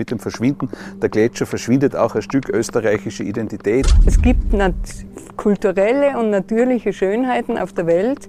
[0.00, 0.68] Mit dem Verschwinden
[1.02, 3.84] der Gletscher verschwindet auch ein Stück österreichische Identität.
[4.06, 4.54] Es gibt
[5.36, 8.28] kulturelle und natürliche Schönheiten auf der Welt,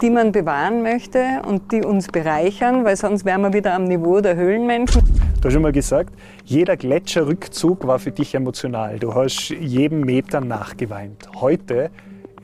[0.00, 4.20] die man bewahren möchte und die uns bereichern, weil sonst wären wir wieder am Niveau
[4.20, 5.02] der Höhlenmenschen.
[5.40, 9.00] Du hast schon mal gesagt, jeder Gletscherrückzug war für dich emotional.
[9.00, 11.28] Du hast jedem Meter nachgeweint.
[11.34, 11.90] Heute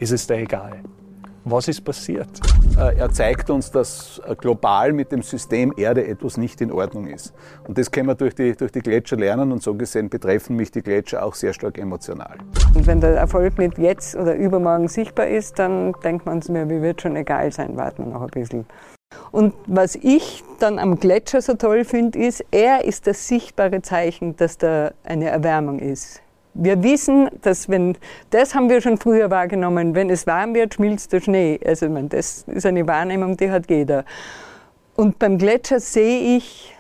[0.01, 0.81] ist es dir egal.
[1.51, 2.29] Was ist passiert?
[2.77, 7.07] Äh, er zeigt uns, dass äh, global mit dem System Erde etwas nicht in Ordnung
[7.07, 7.33] ist.
[7.67, 10.71] Und das können wir durch die, durch die Gletscher lernen und so gesehen betreffen mich
[10.71, 12.37] die Gletscher auch sehr stark emotional.
[12.75, 16.69] Und wenn der Erfolg nicht jetzt oder übermorgen sichtbar ist, dann denkt man es mir,
[16.69, 18.67] wie wird schon egal sein, warten wir noch ein bisschen.
[19.33, 24.37] Und was ich dann am Gletscher so toll finde, ist, er ist das sichtbare Zeichen,
[24.37, 26.21] dass da eine Erwärmung ist.
[26.61, 27.97] Wir wissen, dass wenn,
[28.31, 31.61] das haben wir schon früher wahrgenommen, wenn es warm wird, schmilzt der Schnee.
[31.65, 34.05] Also ich meine, das ist eine Wahrnehmung, die hat jeder.
[34.97, 36.75] Und beim Gletscher sehe ich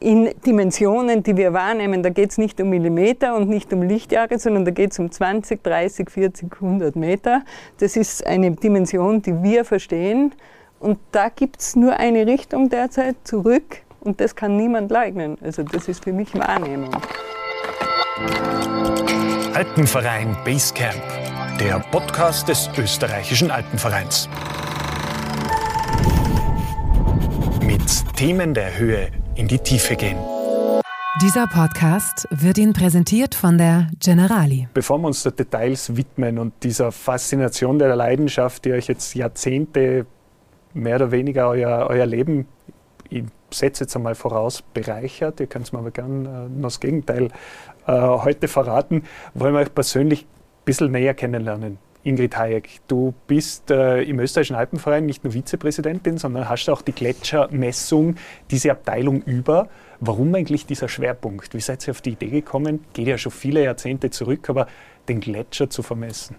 [0.00, 4.40] in Dimensionen, die wir wahrnehmen, da geht es nicht um Millimeter und nicht um Lichtjahre,
[4.40, 7.44] sondern da geht es um 20, 30, 40, 100 Meter.
[7.78, 10.32] Das ist eine Dimension, die wir verstehen.
[10.80, 15.38] Und da gibt es nur eine Richtung derzeit zurück und das kann niemand leugnen.
[15.40, 16.90] Also das ist für mich Wahrnehmung.
[19.54, 21.00] Alpenverein Basecamp,
[21.60, 24.28] der Podcast des österreichischen Alpenvereins.
[27.62, 30.16] Mit Themen der Höhe in die Tiefe gehen.
[31.22, 34.66] Dieser Podcast wird Ihnen präsentiert von der Generali.
[34.74, 40.04] Bevor wir uns den Details widmen und dieser Faszination der Leidenschaft, die euch jetzt Jahrzehnte
[40.72, 42.48] mehr oder weniger euer, euer Leben,
[43.08, 43.22] ich
[43.58, 47.28] setze jetzt einmal voraus, bereichert, ihr könnt es mir aber gerne äh, noch das Gegenteil
[47.86, 51.78] äh, heute verraten, wollen wir euch persönlich ein bisschen näher kennenlernen.
[52.04, 56.92] Ingrid Hayek, du bist äh, im österreichischen Alpenverein nicht nur Vizepräsidentin, sondern hast auch die
[56.92, 58.16] Gletschermessung,
[58.50, 59.68] diese Abteilung über.
[60.00, 61.54] Warum eigentlich dieser Schwerpunkt?
[61.54, 62.84] Wie seid ihr auf die Idee gekommen?
[62.92, 64.66] Geht ja schon viele Jahrzehnte zurück, aber
[65.08, 66.36] den Gletscher zu vermessen.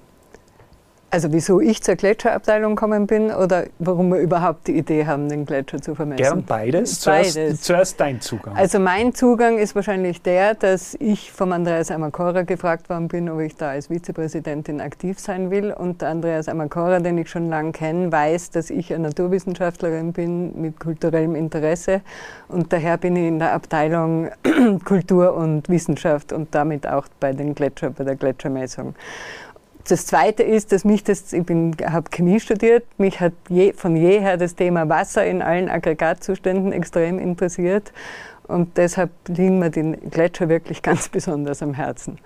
[1.16, 5.46] Also wieso ich zur Gletscherabteilung gekommen bin oder warum wir überhaupt die Idee haben, den
[5.46, 6.22] Gletscher zu vermessen?
[6.22, 7.00] Gern beides.
[7.00, 7.62] Zuerst, beides.
[7.62, 8.53] zuerst dein Zugang.
[8.58, 13.40] Also mein Zugang ist wahrscheinlich der, dass ich vom Andreas Amakora gefragt worden bin, ob
[13.40, 15.72] ich da als Vizepräsidentin aktiv sein will.
[15.72, 20.59] Und der Andreas Amakora, den ich schon lange kenne, weiß, dass ich eine Naturwissenschaftlerin bin
[20.59, 22.02] mit kulturellem Interesse.
[22.50, 24.31] Und daher bin ich in der Abteilung
[24.84, 28.96] Kultur und Wissenschaft und damit auch bei den Gletscher, bei der Gletschermessung.
[29.88, 34.38] Das Zweite ist, dass mich das, ich habe Chemie studiert, mich hat je, von jeher
[34.38, 37.94] das Thema Wasser in allen Aggregatzuständen extrem interessiert
[38.47, 42.18] und deshalb liegen mir die Gletscher wirklich ganz besonders am Herzen.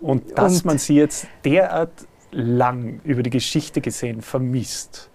[0.00, 1.92] Und dass und, man sie jetzt derart
[2.32, 5.10] lang über die Geschichte gesehen vermisst,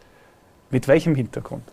[0.71, 1.63] mit welchem Hintergrund?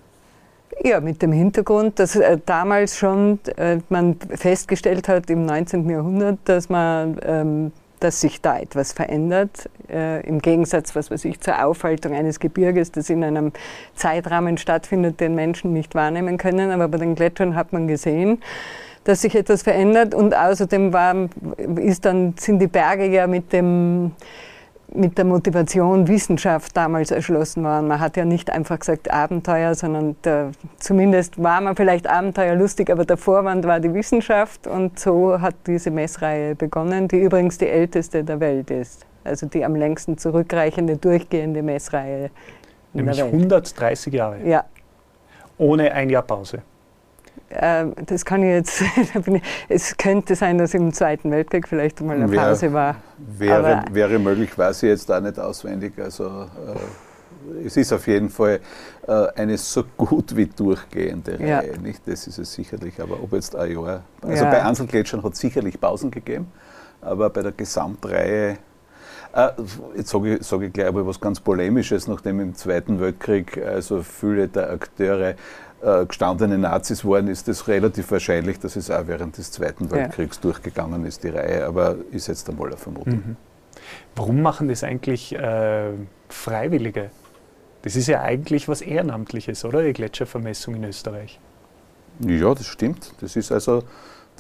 [0.83, 5.89] Ja, mit dem Hintergrund, dass äh, damals schon äh, man festgestellt hat im 19.
[5.91, 9.69] Jahrhundert, dass man ähm, dass sich da etwas verändert.
[9.89, 13.53] Äh, Im Gegensatz, was weiß ich, zur Aufhaltung eines Gebirges, das in einem
[13.95, 16.71] Zeitrahmen stattfindet, den Menschen nicht wahrnehmen können.
[16.71, 18.43] Aber bei den Gletschern hat man gesehen,
[19.05, 20.15] dass sich etwas verändert.
[20.15, 21.29] Und außerdem war,
[21.77, 24.13] ist dann, sind die Berge ja mit dem
[24.95, 27.89] mit der Motivation Wissenschaft damals erschlossen worden.
[27.89, 33.05] Man hat ja nicht einfach gesagt Abenteuer, sondern der, zumindest war man vielleicht abenteuerlustig, aber
[33.05, 38.25] der Vorwand war die Wissenschaft und so hat diese Messreihe begonnen, die übrigens die älteste
[38.25, 39.07] der Welt ist.
[39.23, 42.31] Also die am längsten zurückreichende, durchgehende Messreihe.
[42.93, 44.39] Nämlich 130 Jahre.
[44.45, 44.65] Ja.
[45.59, 46.63] Ohne ein Jahr Pause.
[47.51, 48.83] Ähm, das kann ich jetzt,
[49.69, 52.97] es könnte sein, dass im Zweiten Weltkrieg vielleicht mal eine Pause war.
[53.19, 55.95] Wäre, wäre möglich, weiß ich jetzt auch nicht auswendig.
[55.99, 58.61] Also äh, es ist auf jeden Fall
[59.07, 61.59] äh, eine so gut wie durchgehende ja.
[61.59, 61.79] Reihe.
[61.79, 62.03] Nicht?
[62.07, 64.05] Das ist es sicherlich, aber ob jetzt ein Jahr.
[64.23, 64.51] Also ja.
[64.51, 66.53] bei Einzelgletschern hat es sicherlich Pausen gegeben,
[67.01, 68.59] aber bei der Gesamtreihe
[69.33, 69.51] äh,
[69.97, 74.03] jetzt sage ich, sag ich gleich aber was ganz Polemisches, nachdem im Zweiten Weltkrieg also
[74.03, 75.35] viele der Akteure
[75.83, 80.37] äh, gestandene Nazis waren, ist es relativ wahrscheinlich, dass es auch während des Zweiten Weltkriegs
[80.37, 80.43] ja.
[80.43, 81.67] durchgegangen ist, die Reihe.
[81.67, 83.15] Aber ist jetzt einmal eine Vermutung.
[83.15, 83.37] Mhm.
[84.15, 85.93] Warum machen das eigentlich äh,
[86.29, 87.11] Freiwillige?
[87.83, 89.83] Das ist ja eigentlich was Ehrenamtliches, oder?
[89.83, 91.41] Die Gletschervermessung in Österreich.
[92.21, 93.15] Ja, das stimmt.
[93.21, 93.83] Das ist also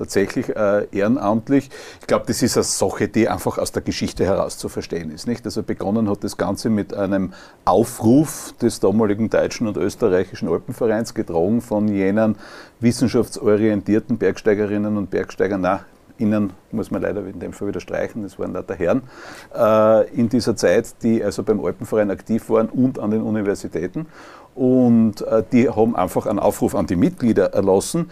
[0.00, 1.70] tatsächlich äh, ehrenamtlich.
[2.00, 5.26] Ich glaube, das ist eine Sache, die einfach aus der Geschichte heraus zu verstehen ist.
[5.26, 5.44] Nicht?
[5.44, 7.35] Also begonnen hat das Ganze mit einem
[7.67, 12.37] Aufruf des damaligen deutschen und österreichischen Alpenvereins, getragen von jenen
[12.81, 15.85] wissenschaftsorientierten Bergsteigerinnen und Bergsteigern, na,
[16.17, 19.03] Innen muss man leider in dem Fall wieder streichen, das waren lauter Herren,
[19.56, 24.06] äh, in dieser Zeit, die also beim Alpenverein aktiv waren und an den Universitäten.
[24.55, 28.11] Und äh, die haben einfach einen Aufruf an die Mitglieder erlassen,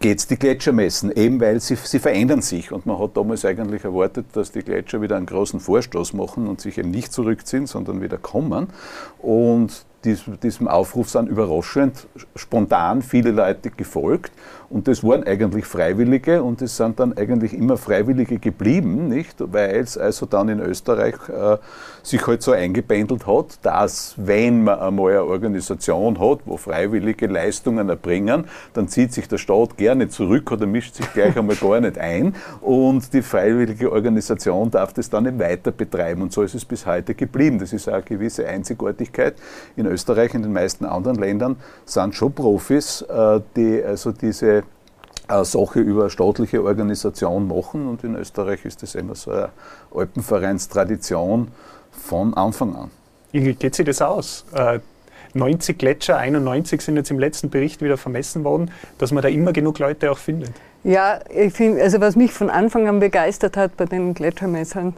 [0.00, 2.70] geht es die Gletscher messen, eben weil sie, sie verändern sich.
[2.70, 6.60] Und man hat damals eigentlich erwartet, dass die Gletscher wieder einen großen Vorstoß machen und
[6.60, 8.68] sich eben nicht zurückziehen, sondern wieder kommen.
[9.18, 12.06] Und diesem Aufruf sind überraschend
[12.36, 14.32] spontan viele Leute gefolgt.
[14.68, 19.36] Und das waren eigentlich Freiwillige und es sind dann eigentlich immer Freiwillige geblieben, nicht?
[19.38, 21.58] Weil es also dann in Österreich äh,
[22.06, 27.88] sich halt so eingependelt hat, dass wenn man einmal eine Organisation hat, wo Freiwillige Leistungen
[27.88, 28.44] erbringen,
[28.74, 32.34] dann zieht sich der Staat gerne zurück oder mischt sich gleich einmal gar nicht ein
[32.60, 36.86] und die freiwillige Organisation darf das dann nicht weiter betreiben und so ist es bis
[36.86, 37.58] heute geblieben.
[37.58, 39.34] Das ist eine gewisse Einzigartigkeit.
[39.76, 44.62] In Österreich, in den meisten anderen Ländern sind schon Profis, äh, die also diese
[45.28, 47.88] eine Sache über staatliche Organisation machen.
[47.88, 49.50] Und in Österreich ist das immer so eine
[49.94, 51.48] Alpenvereinstradition
[51.96, 52.90] von Anfang an.
[53.32, 54.44] Wie geht sich das aus?
[55.34, 59.28] 90 äh, Gletscher, 91 sind jetzt im letzten Bericht wieder vermessen worden, dass man da
[59.28, 60.52] immer genug Leute auch findet.
[60.84, 64.94] Ja, ich finde, also was mich von Anfang an begeistert hat bei den Gletschermessern,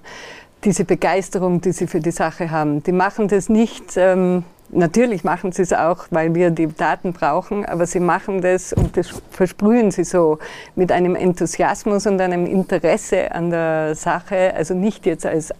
[0.65, 2.83] diese Begeisterung, die sie für die Sache haben.
[2.83, 3.97] Die machen das nicht.
[3.97, 8.75] Ähm, Natürlich machen sie es auch, weil wir die Daten brauchen, aber sie machen das
[8.75, 10.39] und das versprühen sie so
[10.77, 15.55] mit einem Enthusiasmus und einem Interesse an der Sache, also nicht jetzt als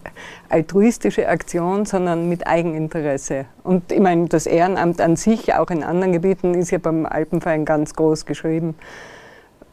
[0.49, 3.45] altruistische Aktion, sondern mit Eigeninteresse.
[3.63, 7.65] Und ich meine, das Ehrenamt an sich, auch in anderen Gebieten, ist ja beim Alpenverein
[7.65, 8.75] ganz groß geschrieben.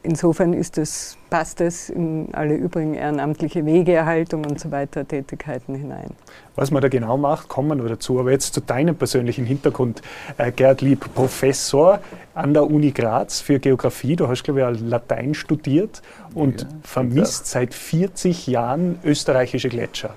[0.06, 6.10] Insofern ist es, passt es in alle übrigen ehrenamtliche Wegeerhaltung und so weiter Tätigkeiten hinein.
[6.54, 8.20] Was man da genau macht, kommen wir dazu.
[8.20, 10.02] Aber jetzt zu deinem persönlichen Hintergrund.
[10.38, 11.98] Äh, Gerd Lieb, Professor
[12.34, 14.14] an der Uni Graz für Geografie.
[14.14, 16.02] Du hast, glaube ich, auch Latein studiert
[16.34, 20.14] und ja, vermisst seit 40 Jahren österreichische Gletscher.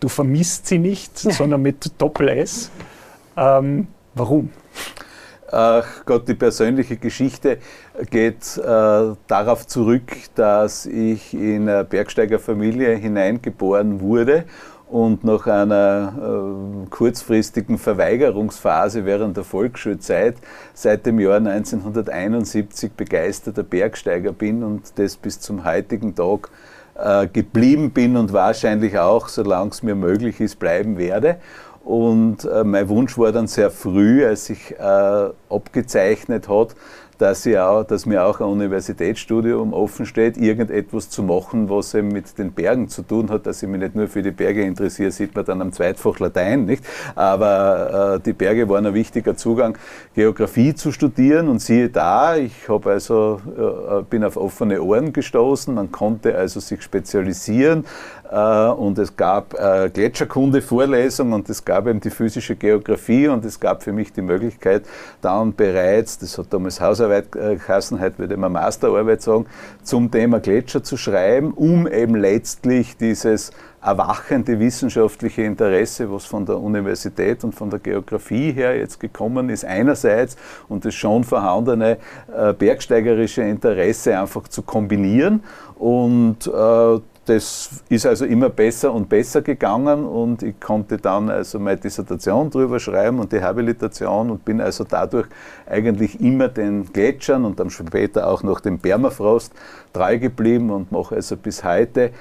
[0.00, 2.72] Du vermisst sie nicht, sondern mit Doppel-S.
[3.36, 3.86] Ähm,
[4.16, 4.50] warum?
[5.50, 7.56] Ach Gott, die persönliche Geschichte
[8.10, 8.62] geht äh,
[9.26, 14.44] darauf zurück, dass ich in eine Bergsteigerfamilie hineingeboren wurde
[14.88, 16.12] und nach einer
[16.84, 20.36] äh, kurzfristigen Verweigerungsphase während der Volksschulzeit
[20.74, 26.50] seit dem Jahr 1971 begeisterter Bergsteiger bin und das bis zum heutigen Tag
[26.98, 31.36] äh, geblieben bin und wahrscheinlich auch, solange es mir möglich ist, bleiben werde.
[31.88, 36.74] Und äh, mein Wunsch war dann sehr früh, als sich äh, abgezeichnet hat,
[37.16, 42.08] dass, ich auch, dass mir auch ein Universitätsstudium offen steht, irgendetwas zu machen, was eben
[42.08, 45.10] mit den Bergen zu tun hat, dass ich mich nicht nur für die Berge interessiere,
[45.10, 46.84] sieht man dann am Zweitfach Latein, nicht?
[47.16, 49.76] Aber äh, die Berge waren ein wichtiger Zugang,
[50.14, 55.74] Geografie zu studieren und siehe da, ich habe also, äh, bin auf offene Ohren gestoßen,
[55.74, 62.00] man konnte also sich spezialisieren äh, und es gab äh, Gletscherkunde-Vorlesung und es gab eben
[62.00, 64.84] die physische Geografie und es gab für mich die Möglichkeit,
[65.22, 69.46] dann bereits, das hat damals Hausarbeit äh, geheißen, heute würde man Masterarbeit sagen,
[69.82, 76.58] zum Thema Gletscher zu schreiben, um eben letztlich dieses erwachende wissenschaftliche Interesse, was von der
[76.58, 80.36] Universität und von der Geografie her jetzt gekommen ist, einerseits
[80.68, 81.98] und das schon vorhandene
[82.36, 85.44] äh, bergsteigerische Interesse einfach zu kombinieren.
[85.76, 86.98] Und äh,
[87.28, 92.48] das ist also immer besser und besser gegangen und ich konnte dann also meine Dissertation
[92.48, 95.26] drüber schreiben und die Habilitation und bin also dadurch
[95.66, 99.52] eigentlich immer den Gletschern und dann später auch noch dem Permafrost
[99.92, 102.12] treu geblieben und mache also bis heute.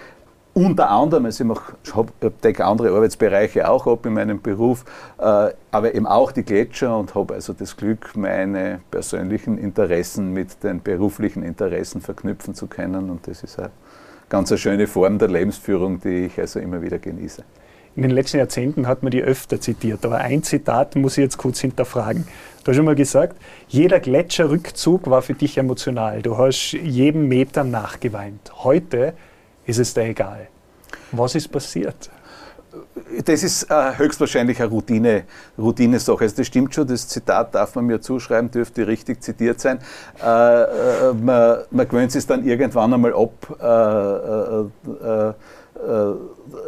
[0.54, 4.86] Unter anderem, also ich, mache, ich decke andere Arbeitsbereiche auch ab in meinem Beruf,
[5.20, 10.64] äh, aber eben auch die Gletscher und habe also das Glück, meine persönlichen Interessen mit
[10.64, 13.70] den beruflichen Interessen verknüpfen zu können und das ist eine
[14.30, 17.44] ganz eine schöne Form der Lebensführung, die ich also immer wieder genieße.
[17.96, 21.38] In den letzten Jahrzehnten hat man die öfter zitiert, aber ein Zitat muss ich jetzt
[21.38, 22.28] kurz hinterfragen.
[22.64, 26.22] Du hast schon mal gesagt, jeder Gletscherrückzug war für dich emotional.
[26.22, 28.52] Du hast jedem Meter nachgeweint.
[28.64, 29.14] Heute
[29.66, 30.48] ist es dir egal.
[31.12, 32.12] Was ist passiert?
[33.26, 35.24] Das ist äh, höchstwahrscheinlich eine Routine,
[35.58, 36.24] Routine-Sache.
[36.24, 39.80] Also das stimmt schon, das Zitat darf man mir zuschreiben, dürfte richtig zitiert sein.
[40.24, 45.34] Äh, äh, man, man, gewöhnt sich dann irgendwann einmal ab, äh, äh, äh,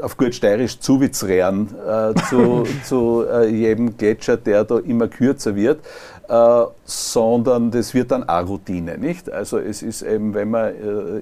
[0.03, 1.69] auf gut steirisch zuwitzrehren
[2.29, 5.79] zu, zu jedem Gletscher, der da immer kürzer wird.
[6.85, 9.31] sondern das wird dann auch Routine, nicht?
[9.31, 10.75] Also es ist eben, wenn man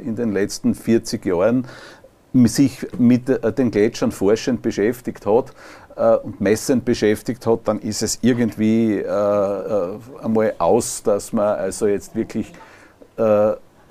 [0.04, 1.66] in den letzten 40 Jahren
[2.46, 5.54] sich mit äh, den Gletschern forschend beschäftigt hat
[5.96, 11.88] äh, und messend beschäftigt hat, dann ist es irgendwie äh, einmal aus, dass man also
[11.88, 12.52] jetzt wirklich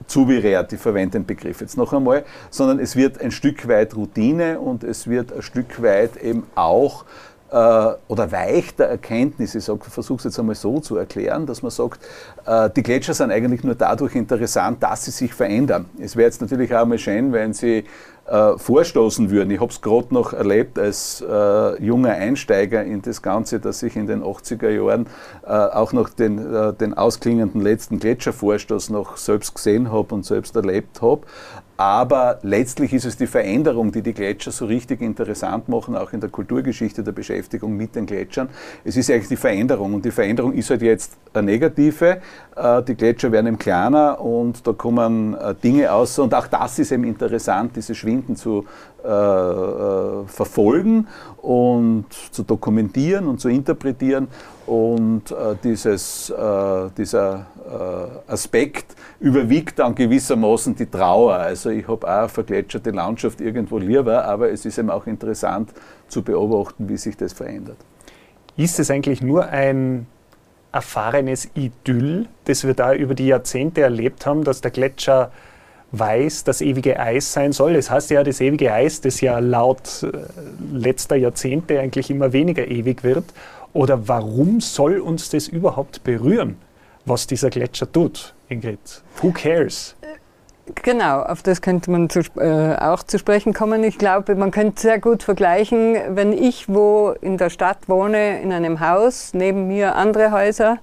[0.06, 4.60] zuberehrt, ich verwende den Begriff jetzt noch einmal, sondern es wird ein Stück weit Routine
[4.60, 7.04] und es wird ein Stück weit eben auch
[7.50, 7.54] äh,
[8.08, 12.00] oder weichter Erkenntnis, ich versuche es jetzt einmal so zu erklären, dass man sagt,
[12.44, 15.86] äh, die Gletscher sind eigentlich nur dadurch interessant, dass sie sich verändern.
[16.00, 17.84] Es wäre jetzt natürlich auch mal schön, wenn sie
[18.28, 19.50] äh, vorstoßen würden.
[19.50, 23.96] Ich habe es gerade noch erlebt als äh, junger Einsteiger in das Ganze, dass ich
[23.96, 25.06] in den 80er Jahren
[25.44, 30.56] äh, auch noch den, äh, den ausklingenden letzten Gletschervorstoß noch selbst gesehen habe und selbst
[30.56, 31.22] erlebt habe.
[31.76, 36.20] Aber letztlich ist es die Veränderung, die die Gletscher so richtig interessant machen, auch in
[36.20, 38.48] der Kulturgeschichte der Beschäftigung mit den Gletschern.
[38.84, 42.22] Es ist eigentlich die Veränderung und die Veränderung ist halt jetzt eine negative.
[42.56, 46.78] Äh, die Gletscher werden eben kleiner und da kommen äh, Dinge aus und auch das
[46.78, 48.64] ist eben interessant, diese Schwinden zu
[49.04, 51.06] äh, äh, verfolgen
[51.42, 54.28] und zu dokumentieren und zu interpretieren.
[54.66, 61.34] Und äh, dieses, äh, dieser äh, Aspekt überwiegt dann gewissermaßen die Trauer.
[61.34, 65.72] Also ich habe auch eine vergletscherte Landschaft irgendwo lieber, aber es ist eben auch interessant
[66.08, 67.76] zu beobachten, wie sich das verändert.
[68.56, 70.06] Ist es eigentlich nur ein
[70.72, 75.30] erfahrenes Idyll, das wir da über die Jahrzehnte erlebt haben, dass der Gletscher
[75.92, 77.76] weiß, das ewige Eis sein soll.
[77.76, 80.10] Es das heißt ja, das ewige Eis, das ja laut äh,
[80.72, 83.24] letzter Jahrzehnte eigentlich immer weniger ewig wird.
[83.76, 86.56] Oder warum soll uns das überhaupt berühren,
[87.04, 89.02] was dieser Gletscher tut, Ingrid?
[89.20, 89.94] Who cares?
[90.82, 93.84] Genau, auf das könnte man zu, äh, auch zu sprechen kommen.
[93.84, 98.50] Ich glaube, man könnte sehr gut vergleichen, wenn ich wo in der Stadt wohne, in
[98.50, 100.78] einem Haus, neben mir andere Häuser,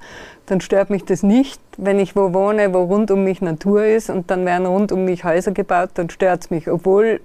[0.46, 1.60] dann stört mich das nicht.
[1.78, 5.04] Wenn ich wo wohne, wo rund um mich Natur ist und dann werden rund um
[5.04, 7.22] mich Häuser gebaut, dann stört es mich, obwohl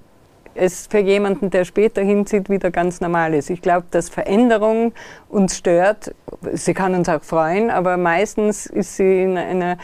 [0.58, 3.50] es für jemanden, der später hinzieht, wieder ganz normal ist.
[3.50, 4.92] Ich glaube, dass Veränderung
[5.28, 6.14] uns stört.
[6.52, 9.78] Sie kann uns auch freuen, aber meistens ist sie in einer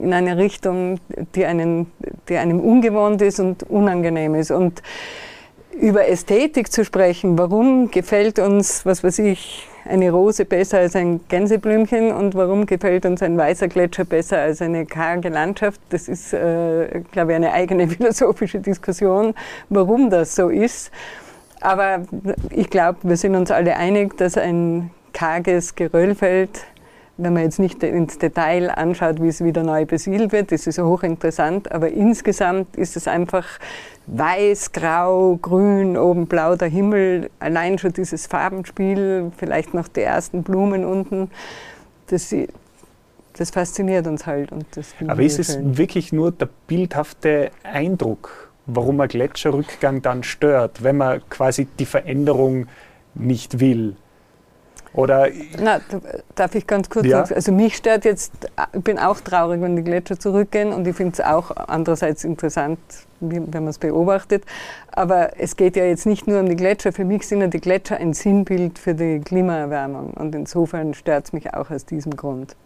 [0.00, 1.00] in eine Richtung,
[1.34, 1.92] die, einen,
[2.28, 4.50] die einem ungewohnt ist und unangenehm ist.
[4.50, 4.82] Und
[5.80, 11.20] über Ästhetik zu sprechen, warum gefällt uns, was weiß ich, eine Rose besser als ein
[11.28, 16.32] Gänseblümchen und warum gefällt uns ein weißer Gletscher besser als eine karge Landschaft, das ist,
[16.32, 19.34] äh, glaube ich, eine eigene philosophische Diskussion,
[19.68, 20.90] warum das so ist.
[21.60, 22.02] Aber
[22.50, 26.50] ich glaube, wir sind uns alle einig, dass ein karges Geröllfeld
[27.18, 30.78] wenn man jetzt nicht ins Detail anschaut, wie es wieder neu besiedelt wird, das ist
[30.78, 33.46] hochinteressant, aber insgesamt ist es einfach
[34.06, 40.42] weiß, grau, grün, oben blau der Himmel, allein schon dieses Farbenspiel, vielleicht noch die ersten
[40.42, 41.30] Blumen unten,
[42.08, 42.34] das,
[43.32, 44.52] das fasziniert uns halt.
[44.52, 45.78] Und das aber ist es schön.
[45.78, 52.66] wirklich nur der bildhafte Eindruck, warum ein Gletscherrückgang dann stört, wenn man quasi die Veränderung
[53.14, 53.96] nicht will?
[54.96, 55.28] Oder
[55.62, 55.80] Na,
[56.34, 57.18] darf ich ganz kurz ja?
[57.18, 57.34] sagen?
[57.34, 58.32] Also mich stört jetzt,
[58.74, 62.78] ich bin auch traurig, wenn die Gletscher zurückgehen und ich finde es auch andererseits interessant,
[63.20, 64.44] wenn man es beobachtet.
[64.90, 66.92] Aber es geht ja jetzt nicht nur um die Gletscher.
[66.92, 71.32] Für mich sind ja die Gletscher ein Sinnbild für die Klimaerwärmung und insofern stört es
[71.34, 72.56] mich auch aus diesem Grund.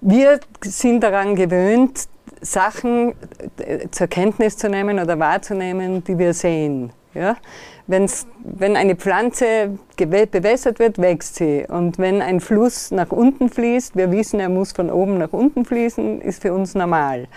[0.00, 2.08] Wir sind daran gewöhnt,
[2.40, 3.14] Sachen
[3.58, 6.92] äh, zur Kenntnis zu nehmen oder wahrzunehmen, die wir sehen.
[7.14, 7.36] Ja?
[7.86, 11.66] Wenn's, wenn eine Pflanze bewässert wird, wächst sie.
[11.68, 15.64] Und wenn ein Fluss nach unten fließt, wir wissen, er muss von oben nach unten
[15.64, 17.28] fließen, ist für uns normal.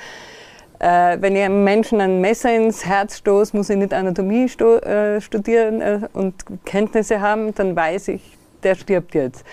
[0.80, 5.20] Äh, wenn ich einem Menschen ein Messer ins Herz stoße, muss ich nicht Anatomie äh,
[5.22, 9.44] studieren äh, und Kenntnisse haben, dann weiß ich, der stirbt jetzt.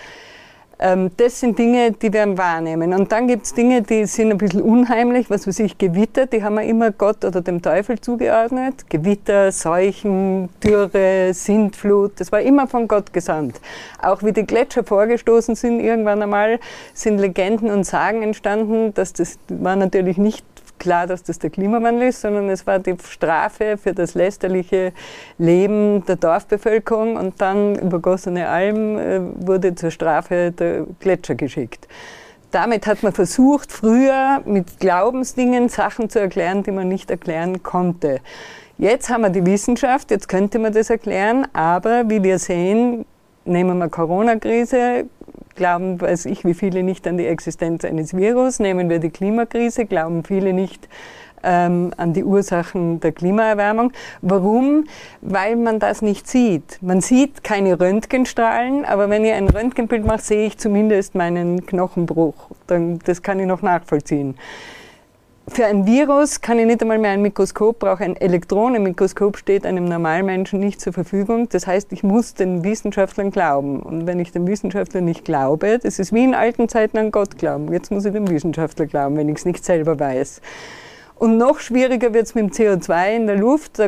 [0.79, 2.93] Ähm, das sind Dinge, die wir wahrnehmen.
[2.93, 6.43] Und dann gibt es Dinge, die sind ein bisschen unheimlich, was weiß ich, Gewitter, die
[6.43, 8.89] haben wir immer Gott oder dem Teufel zugeordnet.
[8.89, 13.61] Gewitter, Seuchen, Dürre, Sintflut, das war immer von Gott gesandt.
[14.01, 16.59] Auch wie die Gletscher vorgestoßen sind, irgendwann einmal
[16.93, 20.45] sind Legenden und Sagen entstanden, dass das war natürlich nicht
[20.79, 24.93] klar, dass das der Klimawandel ist, sondern es war die Strafe für das lästerliche
[25.37, 31.87] Leben der Dorfbevölkerung und dann übergossene Alm äh, wurde zur Strafe der Gletscher geschickt.
[32.51, 38.21] Damit hat man versucht, früher mit Glaubensdingen Sachen zu erklären, die man nicht erklären konnte.
[38.77, 43.05] Jetzt haben wir die Wissenschaft, jetzt könnte man das erklären, aber wie wir sehen,
[43.45, 45.05] nehmen wir Corona-Krise,
[45.55, 48.59] glauben, weiß ich, wie viele nicht an die Existenz eines Virus.
[48.59, 50.87] Nehmen wir die Klimakrise, glauben viele nicht
[51.43, 53.93] ähm, an die Ursachen der Klimaerwärmung.
[54.21, 54.85] Warum?
[55.21, 56.79] Weil man das nicht sieht.
[56.81, 62.49] Man sieht keine Röntgenstrahlen, aber wenn ich ein Röntgenbild mache, sehe ich zumindest meinen Knochenbruch.
[62.67, 64.35] Dann, das kann ich noch nachvollziehen.
[65.47, 68.03] Für ein Virus kann ich nicht einmal mehr ein Mikroskop brauchen.
[68.03, 71.47] Ein Elektronenmikroskop steht einem Normalmenschen nicht zur Verfügung.
[71.49, 73.79] Das heißt, ich muss den Wissenschaftlern glauben.
[73.79, 77.37] Und wenn ich den Wissenschaftlern nicht glaube, das ist wie in alten Zeiten an Gott
[77.37, 77.71] glauben.
[77.71, 80.41] Jetzt muss ich dem Wissenschaftler glauben, wenn ich es nicht selber weiß.
[81.17, 83.79] Und noch schwieriger wird es mit dem CO2 in der Luft,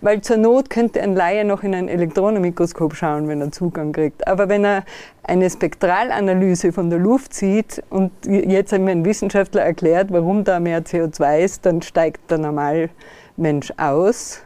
[0.00, 4.26] weil zur Not könnte ein Laie noch in ein Elektronenmikroskop schauen, wenn er Zugang kriegt.
[4.26, 4.84] Aber wenn er
[5.22, 10.82] eine Spektralanalyse von der Luft sieht und jetzt mir ein Wissenschaftler erklärt, warum da mehr
[10.82, 14.40] CO2 ist, dann steigt der Normalmensch aus.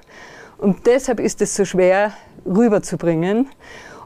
[0.58, 2.12] Und deshalb ist es so schwer
[2.44, 3.48] rüberzubringen.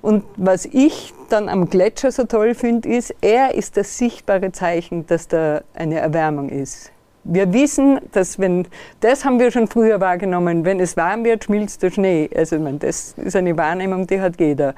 [0.03, 5.07] Und was ich dann am Gletscher so toll finde, ist, er ist das sichtbare Zeichen,
[5.07, 6.93] dass da eine Erwärmung ist.
[7.25, 8.67] Wir wissen, dass wenn,
[9.01, 12.31] das haben wir schon früher wahrgenommen, wenn es warm wird, schmilzt der Schnee.
[12.35, 14.75] Also ich meine, das ist eine Wahrnehmung, die hat jeder.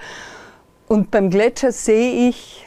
[0.89, 2.67] Und beim Gletscher sehe ich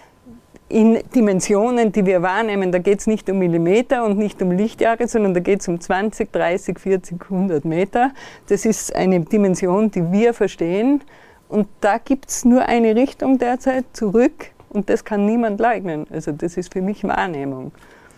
[0.67, 5.07] in Dimensionen, die wir wahrnehmen, da geht es nicht um Millimeter und nicht um Lichtjahre,
[5.07, 8.11] sondern da geht es um 20, 30, 40, 100 Meter.
[8.47, 11.01] Das ist eine Dimension, die wir verstehen.
[11.49, 16.07] Und da gibt es nur eine Richtung derzeit zurück und das kann niemand leugnen.
[16.11, 17.71] Also das ist für mich Wahrnehmung.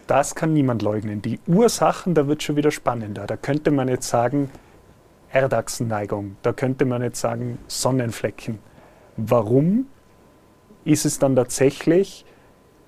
[0.07, 1.21] Das kann niemand leugnen.
[1.21, 3.27] Die Ursachen, da wird schon wieder spannender.
[3.27, 4.49] Da könnte man jetzt sagen,
[5.31, 8.59] Erdachsenneigung, da könnte man jetzt sagen, Sonnenflecken.
[9.17, 9.87] Warum
[10.85, 12.25] ist es dann tatsächlich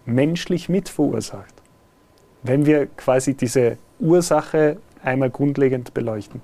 [0.06, 1.54] menschlich mitverursacht,
[2.44, 6.42] wenn wir quasi diese Ursache einmal grundlegend beleuchten?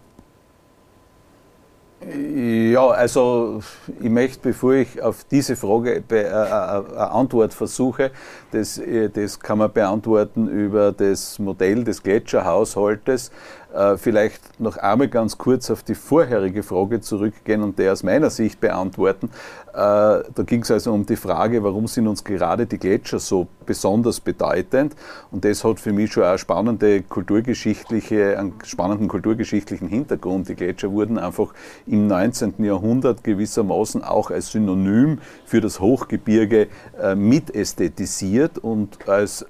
[2.08, 3.62] Ja, also
[4.00, 8.12] ich möchte, bevor ich auf diese Frage äh, äh, eine Antwort versuche,
[8.52, 13.65] das, äh, das kann man beantworten über das Modell des Gletscherhaushaltes, äh,
[13.98, 18.60] vielleicht noch einmal ganz kurz auf die vorherige Frage zurückgehen und der aus meiner Sicht
[18.60, 19.30] beantworten.
[19.76, 23.48] Äh, da ging es also um die Frage, warum sind uns gerade die Gletscher so
[23.66, 24.96] besonders bedeutend?
[25.32, 30.48] Und das hat für mich schon eine spannende kulturgeschichtliche, einen spannenden kulturgeschichtlichen Hintergrund.
[30.48, 31.54] Die Gletscher wurden einfach
[31.86, 32.64] im 19.
[32.64, 36.68] Jahrhundert gewissermaßen auch als Synonym für das Hochgebirge
[37.02, 39.46] äh, mitästhetisiert und als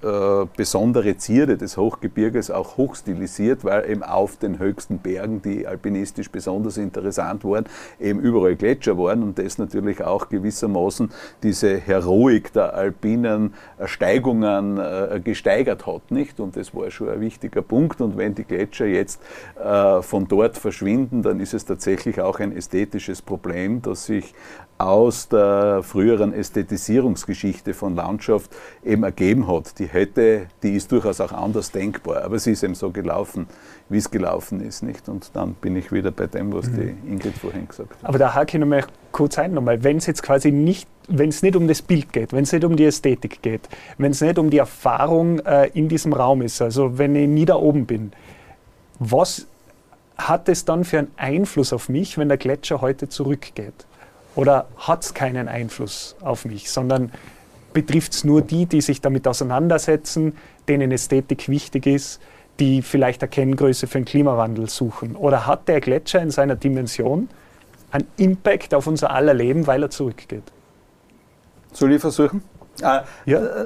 [0.58, 6.78] besondere Zierde des Hochgebirges auch hochstilisiert, weil eben auf den höchsten Bergen, die alpinistisch besonders
[6.78, 7.66] interessant waren,
[8.00, 11.12] eben überall Gletscher waren und das natürlich auch gewissermaßen
[11.44, 13.54] diese Heroik der alpinen
[13.86, 16.40] Steigungen äh, gesteigert hat, nicht?
[16.40, 18.02] Und das war schon ein wichtiger Punkt.
[18.02, 19.22] Und wenn die Gletscher jetzt
[19.62, 24.34] äh, von dort verschwinden, dann ist es tatsächlich auch ein ästhetisches Problem, das sich
[24.78, 28.52] aus der früheren Ästhetisierungsgeschichte von Landschaft
[28.84, 29.80] eben ergeben hat.
[29.80, 33.48] Die hätte, die ist durchaus auch anders denkbar, aber sie ist eben so gelaufen,
[33.88, 35.08] wie es gelaufen ist, nicht?
[35.08, 36.76] Und dann bin ich wieder bei dem, was mhm.
[36.76, 37.98] die Ingrid vorhin gesagt hat.
[38.04, 38.84] Aber da hake ich nochmal
[39.14, 39.82] kurz ein, nochmal.
[39.84, 42.66] wenn es jetzt quasi nicht, wenn es nicht um das Bild geht, wenn es nicht
[42.66, 46.62] um die Ästhetik geht, wenn es nicht um die Erfahrung äh, in diesem Raum ist,
[46.62, 48.12] also wenn ich nie da oben bin,
[49.00, 49.48] was
[50.18, 53.86] hat es dann für einen Einfluss auf mich, wenn der Gletscher heute zurückgeht?
[54.36, 57.12] Oder hat es keinen Einfluss auf mich, sondern
[57.74, 60.36] betrifft es nur die, die sich damit auseinandersetzen,
[60.68, 62.22] denen Ästhetik wichtig ist,
[62.60, 65.16] die vielleicht Erkenngröße für den Klimawandel suchen?
[65.16, 67.30] Oder hat der Gletscher in seiner Dimension
[67.92, 70.44] einen Impact auf unser aller Leben, weil er zurückgeht?
[71.72, 72.44] Soll ich versuchen?
[72.82, 73.40] Ah, ja.
[73.40, 73.66] Äh,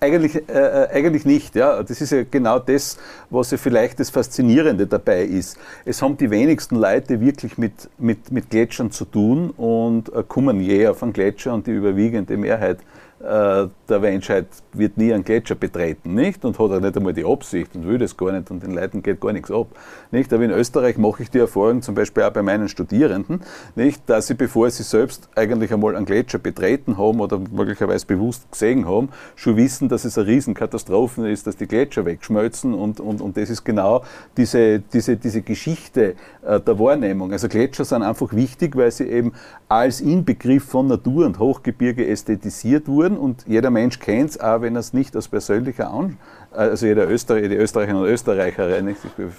[0.00, 1.54] eigentlich, äh, äh, eigentlich nicht.
[1.54, 1.82] Ja.
[1.82, 2.98] Das ist ja genau das,
[3.30, 5.56] was ja vielleicht das Faszinierende dabei ist.
[5.84, 10.60] Es haben die wenigsten Leute wirklich mit, mit, mit Gletschern zu tun und äh, kommen
[10.60, 15.54] je auf einen Gletscher und die überwiegende Mehrheit äh, der Menschheit wird nie einen Gletscher
[15.54, 16.42] betreten, nicht?
[16.42, 19.02] Und hat auch nicht einmal die Absicht und will das gar nicht und den Leuten
[19.02, 19.66] geht gar nichts ab,
[20.10, 20.32] nicht?
[20.32, 23.42] Aber in Österreich mache ich die Erfahrung, zum Beispiel auch bei meinen Studierenden,
[23.76, 24.08] nicht?
[24.08, 28.88] Dass sie, bevor sie selbst eigentlich einmal einen Gletscher betreten haben oder möglicherweise bewusst gesehen
[28.88, 33.36] haben, schon wissen, dass es eine Riesenkatastrophe ist, dass die Gletscher wegschmelzen und, und, und
[33.36, 34.02] das ist genau
[34.38, 37.32] diese, diese, diese Geschichte äh, der Wahrnehmung.
[37.32, 39.32] Also Gletscher sind einfach wichtig, weil sie eben
[39.68, 44.60] als Inbegriff von Natur und Hochgebirge ästhetisiert wurden führen und jeder Mensch kennt es, auch
[44.62, 46.18] wenn er es nicht aus persönlicher An
[46.52, 48.96] also jeder Österreicher, die Österreicher und Österreicherin, ich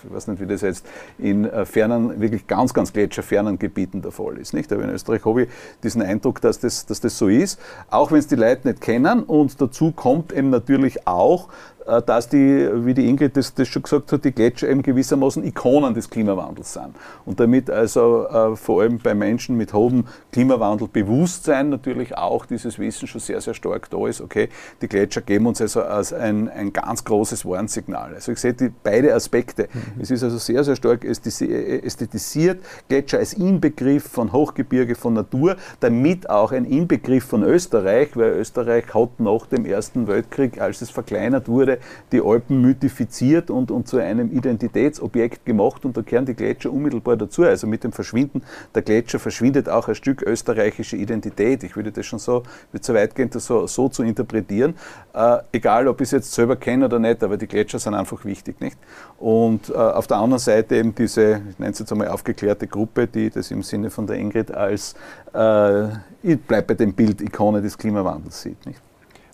[0.10, 0.86] weiß nicht, wie das jetzt
[1.18, 4.54] in fernen, wirklich ganz, ganz gletscherfernen Gebieten der Fall ist.
[4.54, 4.72] Nicht?
[4.72, 5.50] Aber in Österreich habe ich
[5.84, 9.24] diesen Eindruck, dass das, dass das so ist, auch wenn es die Leute nicht kennen
[9.24, 11.50] und dazu kommt eben natürlich auch,
[11.86, 15.44] äh, dass die, wie die Ingrid das, das, schon gesagt hat, die Gletscher eben gewissermaßen
[15.44, 16.96] Ikonen des Klimawandels sind.
[17.26, 23.08] Und damit also äh, vor allem bei Menschen mit hohem Klimawandelbewusstsein natürlich auch dieses Wissen
[23.08, 24.22] schon sehr, sehr stark da ist.
[24.22, 24.50] Okay,
[24.82, 28.14] die Gletscher geben uns also als ein, ein ganz großes Warnsignal.
[28.14, 29.70] Also ich sehe die beide Aspekte.
[29.74, 30.02] Mhm.
[30.02, 32.60] Es ist also sehr, sehr stark ästhetisiert,
[32.90, 38.94] Gletscher als Inbegriff von Hochgebirge, von Natur, damit auch ein Inbegriff von Österreich, weil Österreich
[38.94, 41.80] hat nach dem Ersten Weltkrieg, als es verkleinert wurde, wurde
[42.12, 47.18] die Alpen mythifiziert und, und zu einem Identitätsobjekt gemacht und da kehren die Gletscher unmittelbar
[47.18, 47.44] dazu.
[47.44, 48.42] Also mit dem Verschwinden
[48.74, 51.64] der Gletscher verschwindet auch ein Stück österreichische Identität.
[51.64, 54.76] Ich würde das schon so, würde so weit gehen, das so, so zu interpretieren.
[55.14, 58.24] Äh, egal, ob ich es jetzt selber kenne oder nicht, aber die Gletscher sind einfach
[58.26, 58.78] wichtig, nicht?
[59.20, 63.08] Und äh, auf der anderen Seite eben diese, ich nenne es jetzt einmal aufgeklärte Gruppe,
[63.08, 64.96] die das im Sinne von der Ingrid als,
[65.34, 65.86] äh,
[66.24, 68.80] ich bleibe bei dem Bild, Ikone des Klimawandels sieht, nicht?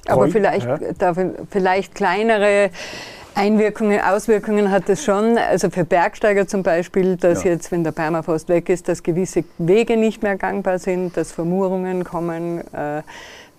[0.07, 1.13] Aber vielleicht, ja.
[1.49, 2.69] vielleicht kleinere
[3.37, 5.37] Einwirkungen, Auswirkungen hat es schon.
[5.37, 7.51] Also für Bergsteiger zum Beispiel, dass ja.
[7.51, 12.03] jetzt, wenn der Permafrost weg ist, dass gewisse Wege nicht mehr gangbar sind, dass Vermurungen
[12.03, 12.61] kommen.
[12.73, 13.03] Äh,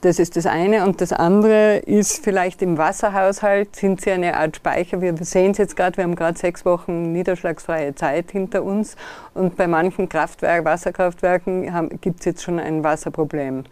[0.01, 0.85] das ist das eine.
[0.85, 5.01] Und das andere ist vielleicht im Wasserhaushalt sind sie eine Art Speicher.
[5.01, 8.97] Wir sehen es jetzt gerade, wir haben gerade sechs Wochen niederschlagsfreie Zeit hinter uns.
[9.35, 13.65] Und bei manchen Kraftwerk, Wasserkraftwerken gibt es jetzt schon ein Wasserproblem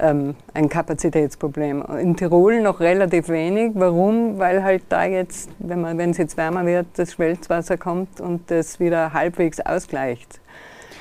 [0.00, 1.84] ähm, ein Kapazitätsproblem.
[2.00, 3.72] In Tirol noch relativ wenig.
[3.74, 4.38] Warum?
[4.38, 9.12] Weil halt da jetzt, wenn, es jetzt wärmer wird, das Schmelzwasser kommt und das wieder
[9.12, 10.40] halbwegs ausgleicht.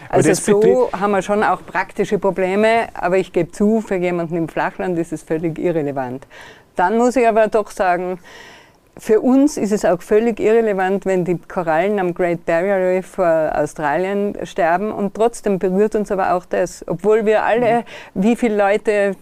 [0.08, 4.48] Also so haben wir schon auch praktische Probleme, aber ich gebe zu, für jemanden im
[4.48, 6.26] Flachland ist es völlig irrelevant.
[6.76, 8.20] Dann muss ich aber doch sagen,
[8.98, 13.52] für uns ist es auch völlig irrelevant, wenn die Korallen am Great Barrier Reef vor
[13.56, 17.80] Australien sterben und trotzdem berührt uns aber auch das, obwohl wir alle,
[18.14, 18.24] mhm.
[18.24, 19.16] wie viele Leute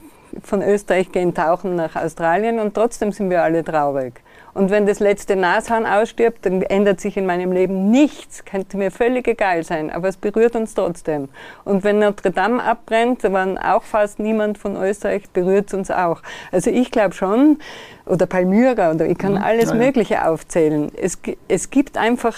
[0.44, 4.22] von Österreich gehen tauchen nach Australien und trotzdem sind wir alle traurig.
[4.58, 8.44] Und wenn das letzte Nashorn ausstirbt, dann ändert sich in meinem Leben nichts.
[8.44, 11.30] Könnte mir völlig egal sein, aber es berührt uns trotzdem.
[11.64, 15.92] Und wenn Notre Dame abbrennt, da waren auch fast niemand von Österreich, berührt es uns
[15.92, 16.24] auch.
[16.52, 17.60] Also ich glaube schon,
[18.08, 19.44] oder Palmyra, oder ich kann mhm.
[19.44, 19.86] alles ja, ja.
[19.86, 20.92] Mögliche aufzählen.
[21.00, 22.36] Es, es gibt einfach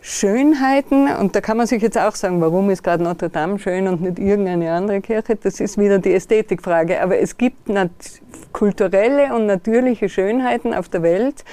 [0.00, 3.88] Schönheiten, und da kann man sich jetzt auch sagen, warum ist gerade Notre Dame schön
[3.88, 7.02] und nicht irgendeine andere Kirche, das ist wieder die Ästhetikfrage.
[7.02, 7.68] Aber es gibt
[8.52, 11.44] kulturelle und natürliche Schönheiten auf der Welt,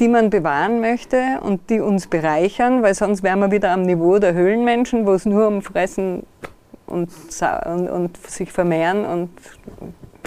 [0.00, 4.18] die man bewahren möchte und die uns bereichern, weil sonst wären wir wieder am Niveau
[4.18, 6.24] der Höhlenmenschen, wo es nur um Fressen
[6.86, 7.10] und,
[7.66, 9.30] und, und sich vermehren und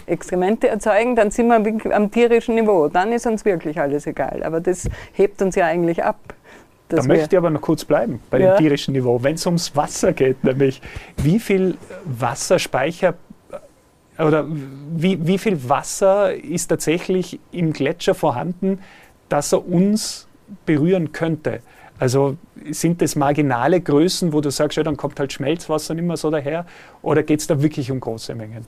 [0.05, 2.87] Exkremente erzeugen, dann sind wir am tierischen Niveau.
[2.87, 4.41] Dann ist uns wirklich alles egal.
[4.43, 6.17] Aber das hebt uns ja eigentlich ab
[6.89, 8.55] da möchte ich aber noch kurz bleiben bei ja.
[8.55, 9.21] dem tierischen Niveau.
[9.21, 10.81] Wenn es ums Wasser geht, nämlich
[11.17, 13.15] wie viel Wasserspeicher
[14.17, 18.79] oder wie, wie viel Wasser ist tatsächlich im Gletscher vorhanden,
[19.29, 20.27] dass er uns
[20.65, 21.61] berühren könnte?
[21.99, 22.37] Also
[22.69, 26.29] sind das marginale Größen, wo du sagst, ja, dann kommt halt Schmelzwasser nicht mehr so
[26.29, 26.65] daher,
[27.01, 28.65] oder geht es da wirklich um große Mengen?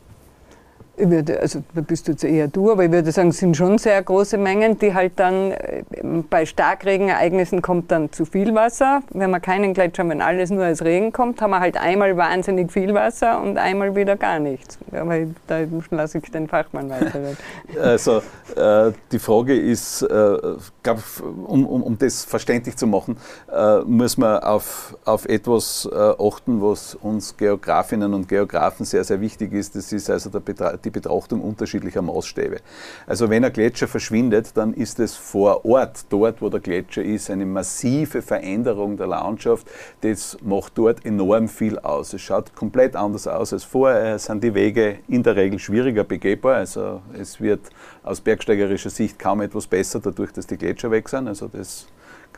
[1.00, 3.56] Ich würde, also da bist du jetzt eher du, aber ich würde sagen, es sind
[3.56, 5.84] schon sehr große Mengen, die halt dann äh,
[6.30, 9.02] bei Starkregenereignissen kommt dann zu viel Wasser.
[9.14, 12.72] Wenn wir keinen Gletscher wenn alles nur als Regen kommt, haben wir halt einmal wahnsinnig
[12.72, 14.78] viel Wasser und einmal wieder gar nichts.
[14.92, 15.60] Aber da
[15.92, 17.20] lasse ich den Fachmann weiter.
[17.80, 18.22] Also
[18.56, 20.38] äh, die Frage ist, äh,
[20.84, 21.00] glaub,
[21.46, 23.18] um, um, um das verständlich zu machen,
[23.52, 29.22] äh, muss man auf, auf etwas äh, achten, was uns Geografinnen und Geografen sehr, sehr
[29.22, 29.76] wichtig ist.
[29.76, 32.58] Das ist also der Betrag die Betrachtung unterschiedlicher Maßstäbe.
[33.08, 37.30] Also wenn ein Gletscher verschwindet, dann ist es vor Ort, dort wo der Gletscher ist,
[37.30, 39.68] eine massive Veränderung der Landschaft.
[40.02, 42.14] Das macht dort enorm viel aus.
[42.14, 44.16] Es schaut komplett anders aus als vorher.
[44.16, 46.56] Es sind die Wege in der Regel schwieriger begehbar.
[46.56, 47.70] Also es wird
[48.04, 51.28] aus bergsteigerischer Sicht kaum etwas besser dadurch, dass die Gletscher weg sind.
[51.28, 51.88] Also das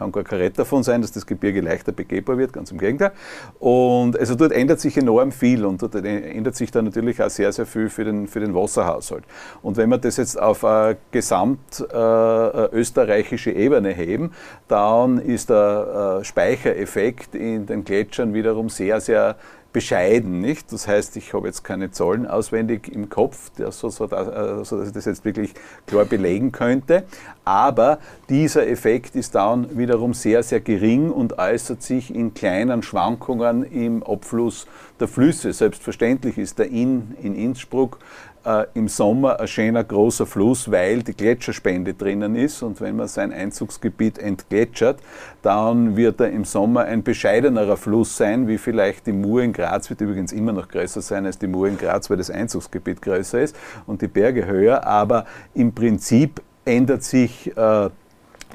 [0.01, 3.11] kann gar kein Rett davon sein, dass das Gebirge leichter begehbar wird, ganz im Gegenteil.
[3.59, 7.51] Und also dort ändert sich enorm viel und dort ändert sich dann natürlich auch sehr,
[7.51, 9.23] sehr viel für den, für den Wasserhaushalt.
[9.61, 14.31] Und wenn wir das jetzt auf eine gesamt äh, österreichische Ebene heben,
[14.67, 19.35] dann ist der äh, Speichereffekt in den Gletschern wiederum sehr, sehr
[19.73, 20.71] bescheiden, nicht?
[20.71, 24.87] Das heißt, ich habe jetzt keine Zahlen auswendig im Kopf, so, so, äh, so, dass
[24.87, 25.53] ich das jetzt wirklich
[25.87, 27.03] klar belegen könnte.
[27.45, 33.63] Aber dieser Effekt ist dann wiederum sehr, sehr gering und äußert sich in kleinen Schwankungen
[33.63, 34.67] im Abfluss
[34.99, 35.53] der Flüsse.
[35.53, 37.97] Selbstverständlich ist der Inn in Innsbruck
[38.45, 42.63] äh, im Sommer ein schöner großer Fluss, weil die Gletscherspende drinnen ist.
[42.63, 44.99] Und wenn man sein Einzugsgebiet entgletschert,
[45.41, 49.89] dann wird er im Sommer ein bescheidenerer Fluss sein, wie vielleicht die Mur in Graz
[49.89, 53.41] wird übrigens immer noch größer sein als die Mur in Graz, weil das Einzugsgebiet größer
[53.41, 54.85] ist und die Berge höher.
[54.85, 57.89] Aber im Prinzip ändert sich äh,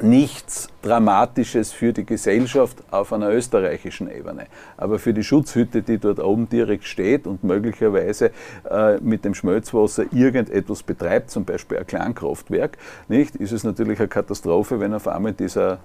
[0.02, 4.46] nichts Dramatisches für die Gesellschaft auf einer österreichischen Ebene.
[4.76, 8.30] Aber für die Schutzhütte, die dort oben direkt steht und möglicherweise
[8.70, 12.78] äh, mit dem Schmelzwasser irgendetwas betreibt, zum Beispiel ein Kleinkraftwerk,
[13.08, 15.80] nicht, ist es natürlich eine Katastrophe, wenn auf einmal dieser,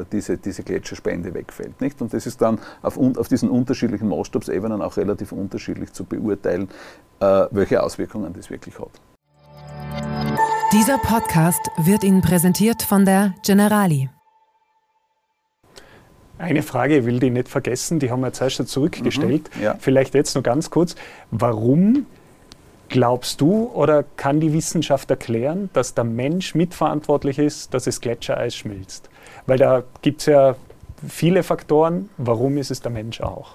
[0.00, 1.80] äh, diese, diese Gletscherspende wegfällt.
[1.80, 2.02] Nicht?
[2.02, 6.68] Und das ist dann auf, auf diesen unterschiedlichen Maßstabsebenen auch relativ unterschiedlich zu beurteilen,
[7.20, 8.90] äh, welche Auswirkungen das wirklich hat.
[10.70, 14.10] Dieser Podcast wird Ihnen präsentiert von der Generali.
[16.36, 19.48] Eine Frage will die nicht vergessen, die haben wir zuerst schon zurückgestellt.
[19.56, 19.76] Mhm, ja.
[19.80, 20.94] Vielleicht jetzt noch ganz kurz.
[21.30, 22.04] Warum
[22.90, 28.54] glaubst du oder kann die Wissenschaft erklären, dass der Mensch mitverantwortlich ist, dass das Gletschereis
[28.54, 29.08] schmilzt?
[29.46, 30.54] Weil da gibt es ja
[31.08, 32.10] viele Faktoren.
[32.18, 33.54] Warum ist es der Mensch auch?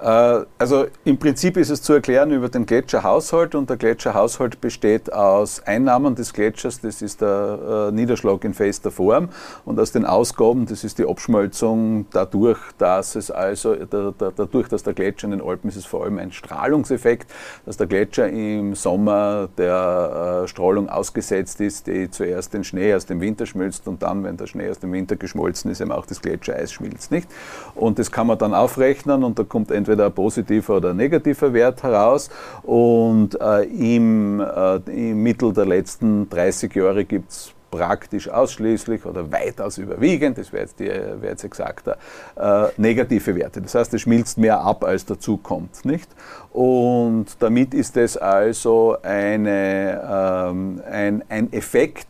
[0.00, 5.12] Äh, also im Prinzip ist es zu erklären über den Gletscherhaushalt und der Gletscherhaushalt besteht
[5.12, 9.28] aus Einnahmen des Gletschers, das ist der äh, Niederschlag in fester Form
[9.64, 14.94] und aus den Ausgaben, das ist die Abschmelzung dadurch, dass es also dadurch, dass der
[14.94, 17.30] Gletscher in den Alpen ist es vor allem ein Strahlungseffekt,
[17.66, 23.04] dass der Gletscher im Sommer der äh, Strahlung ausgesetzt ist, die zuerst den Schnee aus
[23.04, 26.06] dem Winter schmilzt und dann, wenn der Schnee aus dem Winter geschmolzen ist, eben auch
[26.06, 27.28] das Gletschereis schmilzt, nicht?
[27.74, 30.96] Und das kann man dann aufrechnen und da kommt entweder entweder ein positiver oder ein
[30.96, 32.30] negativer Wert heraus.
[32.62, 39.30] Und äh, im, äh, im Mittel der letzten 30 Jahre gibt es praktisch ausschließlich oder
[39.30, 41.98] weitaus überwiegend, das wäre jetzt, wär jetzt exakter,
[42.36, 43.62] äh, negative Werte.
[43.62, 45.84] Das heißt, es schmilzt mehr ab, als dazu kommt.
[45.84, 46.10] Nicht?
[46.52, 52.08] Und damit ist es also eine, ähm, ein, ein Effekt,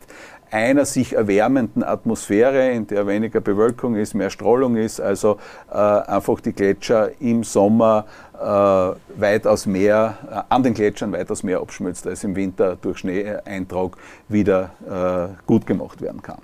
[0.51, 5.37] einer sich erwärmenden Atmosphäre, in der weniger Bewölkung ist, mehr Strahlung ist, also
[5.71, 11.59] äh, einfach die Gletscher im Sommer äh, weitaus mehr, äh, an den Gletschern weitaus mehr
[11.59, 16.39] abschmilzt, als im Winter durch Schneeeintrag wieder äh, gut gemacht werden kann.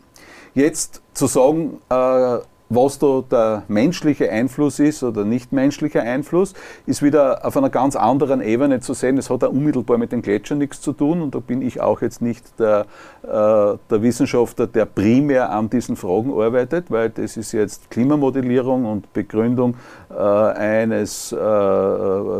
[0.53, 2.37] Jetzt zu sagen, äh,
[2.69, 6.53] was da der menschliche Einfluss ist oder nicht menschlicher Einfluss,
[6.85, 9.17] ist wieder auf einer ganz anderen Ebene zu sehen.
[9.17, 12.01] Es hat auch unmittelbar mit den Gletschern nichts zu tun und da bin ich auch
[12.01, 12.85] jetzt nicht der,
[13.23, 19.13] äh, der Wissenschaftler, der primär an diesen Fragen arbeitet, weil das ist jetzt Klimamodellierung und
[19.13, 19.75] Begründung
[20.09, 21.37] äh, eines äh,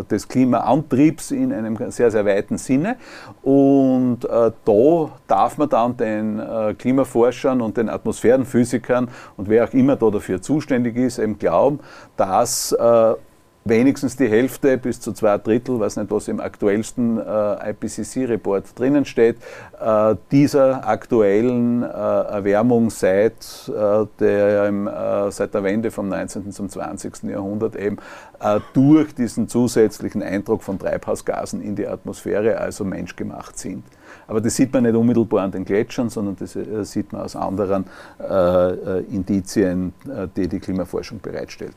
[0.10, 2.98] des Klimaantriebs in einem sehr, sehr weiten Sinne.
[3.44, 6.42] Und da darf man dann den
[6.78, 11.80] Klimaforschern und den Atmosphärenphysikern und wer auch immer da dafür zuständig ist, eben glauben,
[12.16, 13.14] dass äh,
[13.70, 19.06] wenigstens die Hälfte bis zu zwei Drittel, weiß nicht, was im aktuellsten äh, IPCC-Report drinnen
[19.06, 19.38] steht,
[19.80, 26.52] äh, dieser aktuellen äh, Erwärmung seit, äh, der, äh, seit der Wende vom 19.
[26.52, 27.24] zum 20.
[27.24, 27.98] Jahrhundert eben
[28.40, 33.84] äh, durch diesen zusätzlichen Eindruck von Treibhausgasen in die Atmosphäre, also menschgemacht sind.
[34.28, 37.36] Aber das sieht man nicht unmittelbar an den Gletschern, sondern das äh, sieht man aus
[37.36, 37.86] anderen
[38.20, 39.94] äh, äh Indizien,
[40.36, 41.76] die die Klimaforschung bereitstellt.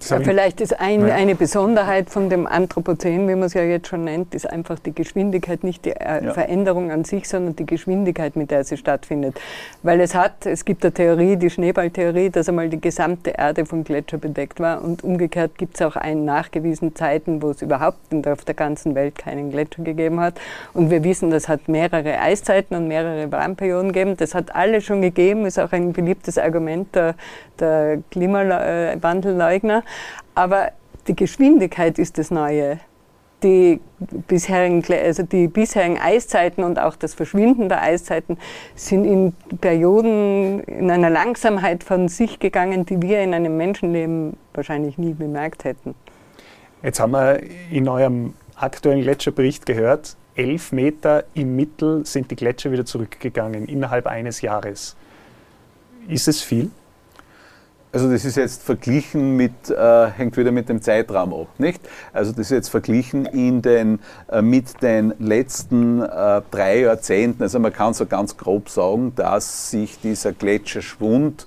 [0.00, 4.04] Ja, vielleicht ist ein, eine Besonderheit von dem Anthropozän, wie man es ja jetzt schon
[4.04, 6.32] nennt, ist einfach die Geschwindigkeit, nicht die äh, ja.
[6.32, 9.38] Veränderung an sich, sondern die Geschwindigkeit, mit der sie stattfindet.
[9.82, 13.84] Weil es hat, es gibt eine Theorie, die Schneeballtheorie, dass einmal die gesamte Erde von
[13.84, 18.44] Gletscher bedeckt war und umgekehrt gibt es auch einen nachgewiesen Zeiten, wo es überhaupt auf
[18.44, 20.34] der ganzen Welt keinen Gletscher gegeben hat.
[20.74, 24.16] Und wir wissen, das hat mehrere Eiszeiten und mehrere Warmperioden gegeben.
[24.16, 27.14] Das hat alles schon gegeben, ist auch ein beliebtes Argument der,
[27.58, 29.82] der Klimawandelleugner.
[30.34, 30.72] Aber
[31.06, 32.80] die Geschwindigkeit ist das Neue.
[33.42, 33.80] Die
[34.26, 38.36] bisherigen, also die bisherigen Eiszeiten und auch das Verschwinden der Eiszeiten
[38.74, 44.98] sind in Perioden in einer Langsamkeit von sich gegangen, die wir in einem Menschenleben wahrscheinlich
[44.98, 45.94] nie bemerkt hätten.
[46.82, 52.70] Jetzt haben wir in eurem aktuellen Gletscherbericht gehört, elf Meter im Mittel sind die Gletscher
[52.72, 54.96] wieder zurückgegangen innerhalb eines Jahres.
[56.08, 56.70] Ist es viel?
[57.90, 61.80] Also das ist jetzt verglichen mit, äh, hängt wieder mit dem Zeitraum ab, nicht?
[62.12, 67.42] Also das ist jetzt verglichen in den, äh, mit den letzten äh, drei Jahrzehnten.
[67.42, 71.46] Also man kann so ganz grob sagen, dass sich dieser Gletscherschwund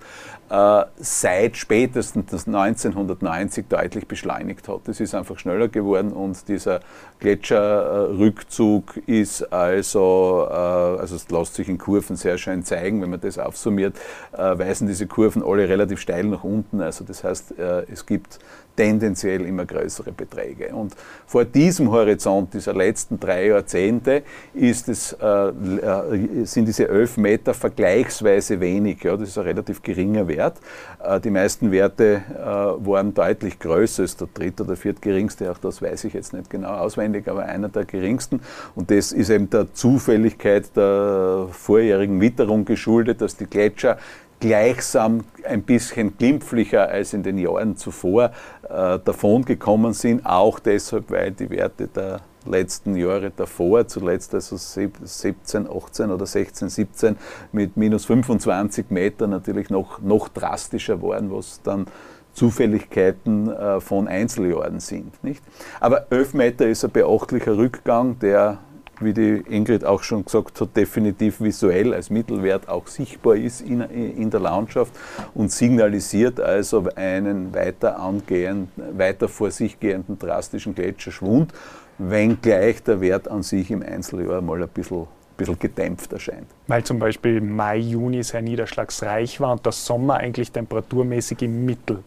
[0.50, 4.88] äh, seit spätestens 1990 deutlich beschleunigt hat.
[4.88, 6.82] Es ist einfach schneller geworden und dieser
[7.22, 13.22] Gletscherrückzug ist also, äh, also es lässt sich in Kurven sehr schön zeigen, wenn man
[13.22, 13.96] das aufsummiert,
[14.34, 16.82] äh, weisen diese Kurven alle relativ steil nach unten.
[16.82, 17.54] Also das heißt,
[17.92, 18.40] es gibt
[18.76, 20.74] tendenziell immer größere Beträge.
[20.74, 20.96] Und
[21.28, 27.54] vor diesem Horizont dieser letzten drei Jahrzehnte ist es, äh, äh, sind diese elf Meter
[27.54, 29.00] vergleichsweise wenig.
[29.02, 30.58] Das ist ein relativ geringer Wert.
[31.04, 35.82] Äh, die meisten Werte äh, waren deutlich größer, ist der dritte oder viertgeringste, auch das
[35.82, 38.42] weiß ich jetzt nicht genau auswendig, aber einer der geringsten.
[38.76, 43.98] Und das ist eben der Zufälligkeit der vorjährigen Witterung geschuldet, dass die Gletscher
[44.40, 48.32] gleichsam ein bisschen glimpflicher als in den Jahren zuvor
[48.64, 55.68] äh, davongekommen sind, auch deshalb, weil die Werte der letzten Jahre davor, zuletzt also 17,
[55.70, 57.16] 18 oder 16, 17
[57.52, 61.86] mit minus 25 Meter natürlich noch, noch drastischer waren, was dann
[62.34, 65.24] Zufälligkeiten äh, von Einzeljahren sind.
[65.24, 65.44] Nicht?
[65.80, 68.60] Aber 11 Meter ist ein beachtlicher Rückgang, der
[69.04, 73.82] wie die Ingrid auch schon gesagt hat, definitiv visuell als Mittelwert auch sichtbar ist in,
[73.82, 74.94] in der Landschaft
[75.34, 81.52] und signalisiert also einen weiter angehenden, weiter vor sich gehenden drastischen Gletscherschwund,
[81.98, 86.48] wenngleich der Wert an sich im Einzeljahr mal ein bisschen bisschen gedämpft erscheint.
[86.68, 92.04] Weil zum Beispiel Mai, Juni sehr niederschlagsreich war und der Sommer eigentlich temperaturmäßig im Mittel.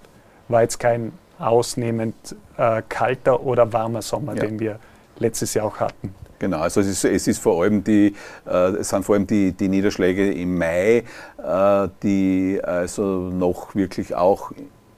[0.49, 2.15] War jetzt kein ausnehmend
[2.57, 4.47] äh, kalter oder warmer Sommer, ja.
[4.47, 4.79] den wir
[5.19, 6.15] letztes Jahr auch hatten.
[6.39, 8.15] Genau, also es ist, es ist vor allem die,
[8.47, 11.05] äh, es sind vor allem die, die Niederschläge im Mai,
[11.39, 14.53] äh, die also noch wirklich auch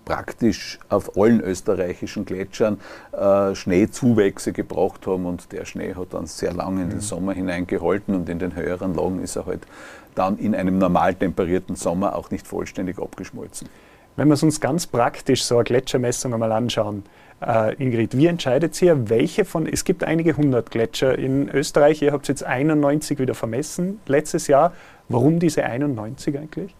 [0.04, 2.78] praktisch auf allen österreichischen Gletschern
[3.12, 7.02] äh, Schneezuwächse gebracht haben und der Schnee hat dann sehr lange in den mhm.
[7.02, 9.66] Sommer hineingehalten und in den höheren Lagen ist er halt
[10.14, 13.68] dann in einem normal temperierten Sommer auch nicht vollständig abgeschmolzen.
[14.16, 17.04] Wenn wir es uns ganz praktisch so eine Gletschermessung einmal anschauen,
[17.46, 22.12] äh, Ingrid, wie entscheidet ihr, welche von, es gibt einige hundert Gletscher in Österreich, ihr
[22.12, 24.72] habt jetzt 91 wieder vermessen letztes Jahr.
[25.10, 26.74] Warum diese 91 eigentlich?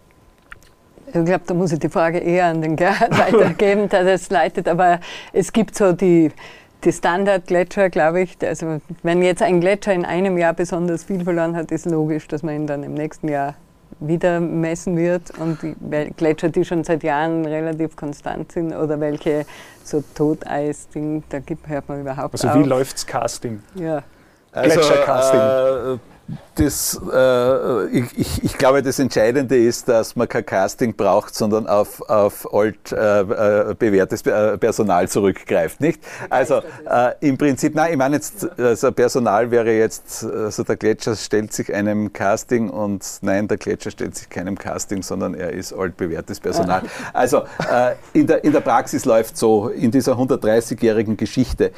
[1.05, 4.67] Ich glaube, da muss ich die Frage eher an den Gerhard weitergeben, der das leitet.
[4.67, 4.99] Aber
[5.31, 6.31] es gibt so die,
[6.83, 8.35] die Standardgletscher, glaube ich.
[8.41, 12.43] Also wenn jetzt ein Gletscher in einem Jahr besonders viel verloren hat, ist logisch, dass
[12.43, 13.55] man ihn dann im nächsten Jahr
[13.99, 15.31] wieder messen wird.
[15.39, 15.75] Und die
[16.15, 19.45] Gletscher, die schon seit Jahren relativ konstant sind oder welche
[19.83, 23.61] so Toteis-Ding, da gibt, hört man überhaupt Also wie läuft das Casting?
[23.75, 24.03] Ja.
[24.51, 25.39] Also, Gletschercasting.
[25.39, 25.97] Äh,
[26.55, 32.01] das, äh, ich, ich, glaube, das Entscheidende ist, dass man kein Casting braucht, sondern auf,
[32.09, 36.01] auf alt äh, äh bewährtes äh, Personal zurückgreift, nicht?
[36.29, 41.15] Also äh, im Prinzip, nein, ich meine jetzt, also Personal wäre jetzt, also der Gletscher
[41.15, 45.71] stellt sich einem Casting und nein, der Gletscher stellt sich keinem Casting, sondern er ist
[45.73, 46.81] alt bewährtes Personal.
[47.13, 51.71] Also äh, in, der, in der Praxis läuft so, in dieser 130-jährigen Geschichte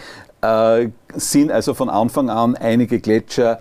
[1.15, 3.59] sind also von Anfang an einige Gletscher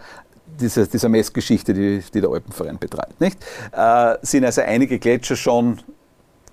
[0.61, 3.21] dieser, dieser Messgeschichte, die, die, der Alpenverein betreibt.
[3.21, 3.39] Nicht?
[3.73, 5.81] Äh, sind also einige Gletscher schon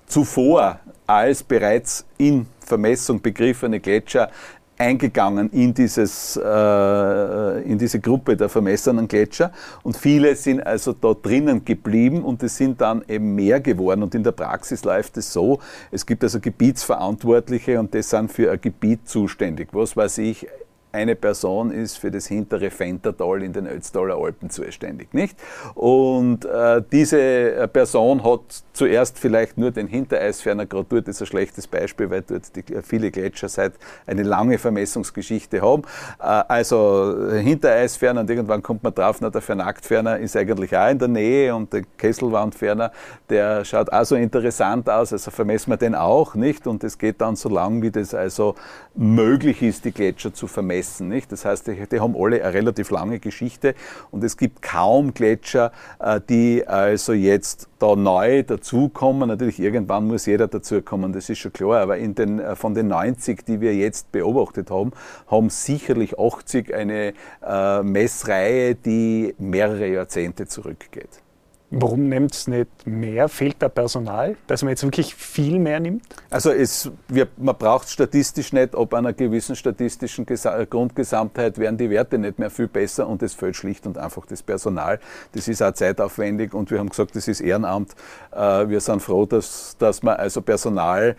[0.08, 4.30] zuvor als bereits in Vermessung begriffene Gletscher
[4.78, 9.52] eingegangen in, dieses, äh, in diese Gruppe der vermessenen Gletscher
[9.84, 14.14] und viele sind also da drinnen geblieben und es sind dann eben mehr geworden und
[14.16, 15.60] in der Praxis läuft es so,
[15.92, 20.48] es gibt also Gebietsverantwortliche und das sind für ein Gebiet zuständig, was weiß ich,
[20.96, 25.38] eine Person ist für das hintere Fentertal in den Ötztaler Alpen zuständig, nicht?
[25.76, 31.28] Und äh, diese äh, Person hat zuerst vielleicht nur den Hintereisferner, gerade dort ist ein
[31.28, 33.74] schlechtes Beispiel, weil dort die, viele Gletscher seit
[34.08, 35.84] eine lange Vermessungsgeschichte haben.
[36.20, 40.90] Äh, also äh, Hintereisferner und irgendwann kommt man drauf, na, der Vernaktferner ist eigentlich auch
[40.90, 42.92] in der Nähe und der Kesselwandferner,
[43.30, 46.68] der schaut auch so interessant aus, also vermessen wir den auch, nicht?
[46.68, 48.56] Und es geht dann so lang, wie das also
[48.96, 51.10] möglich ist, die Gletscher zu vermessen messen.
[51.10, 51.32] Nicht?
[51.32, 53.76] Das heißt, die, die, haben alle eine relativ lange Geschichte
[54.12, 59.28] und es gibt kaum Gletscher, äh, die also jetzt da neu dazukommen.
[59.30, 62.88] Natürlich, irgendwann muss jeder dazukommen, das ist schon klar, aber in den, äh, von den
[62.88, 64.92] 90, die wir jetzt beobachtet haben,
[65.28, 67.14] haben sicherlich 80 eine
[67.46, 71.25] äh, Messreihe, die mehrere Jahrzehnte zurückgeht.
[71.72, 73.28] Warum nimmt es nicht mehr?
[73.28, 76.04] Fehlt da Personal, dass man jetzt wirklich viel mehr nimmt?
[76.30, 81.90] Also es, wir, man braucht statistisch nicht, ob einer gewissen statistischen Gesa Grundgesamtheit werden die
[81.90, 85.00] Werte nicht mehr viel besser und es fehlt schlicht und einfach das Personal.
[85.34, 87.96] Das ist auch zeitaufwendig und wir haben gesagt, das ist Ehrenamt.
[88.32, 91.16] Äh, wir sind froh, dass, dass man also Personal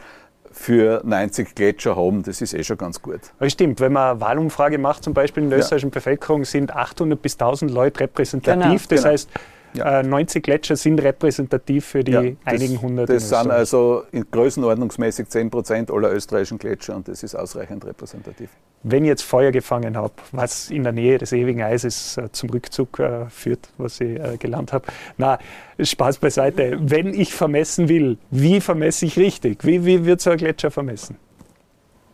[0.52, 3.20] für 90 Gletscher haben, das ist eh schon ganz gut.
[3.38, 5.94] Das stimmt, wenn man eine Wahlumfrage macht, zum Beispiel in der österreichischen ja.
[5.94, 8.62] Bevölkerung, sind 800 bis 1000 Leute repräsentativ.
[8.62, 9.04] Genau, das genau.
[9.04, 9.30] heißt,
[9.74, 10.02] ja.
[10.02, 13.08] 90 äh, Gletscher sind repräsentativ für die ja, einigen hundert.
[13.08, 18.50] Das sind also in größenordnungsmäßig 10 Prozent aller österreichischen Gletscher und das ist ausreichend repräsentativ.
[18.82, 22.50] Wenn ich jetzt Feuer gefangen habe, was in der Nähe des ewigen Eises äh, zum
[22.50, 25.38] Rückzug äh, führt, was ich äh, gelernt habe, na,
[25.78, 26.78] Spaß beiseite.
[26.80, 29.64] Wenn ich vermessen will, wie vermesse ich richtig?
[29.64, 31.16] Wie, wie wird so ein Gletscher vermessen?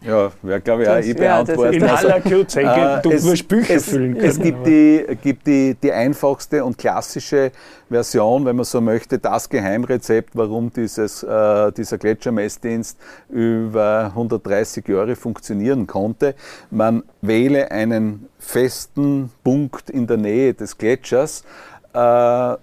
[0.05, 1.75] Ja, wäre glaube ich auch ich beantworten.
[1.75, 4.27] In aller Kürze, äh, du es, musst Bücher es, füllen können.
[4.27, 7.53] Es gibt, die, gibt die, die einfachste und klassische
[7.89, 15.15] Version, wenn man so möchte, das Geheimrezept, warum dieses, äh, dieser Gletschermessdienst über 130 Jahre
[15.15, 16.35] funktionieren konnte.
[16.71, 21.45] Man wähle einen festen Punkt in der Nähe des Gletschers.
[21.93, 22.57] Äh,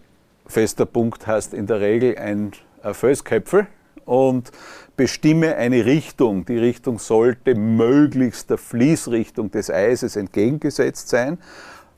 [0.46, 2.52] fester Punkt heißt in der Regel ein,
[2.84, 3.68] ein Felsköpfel
[4.06, 4.52] und
[5.00, 6.44] bestimme eine Richtung.
[6.44, 11.38] Die Richtung sollte möglichst der Fließrichtung des Eises entgegengesetzt sein.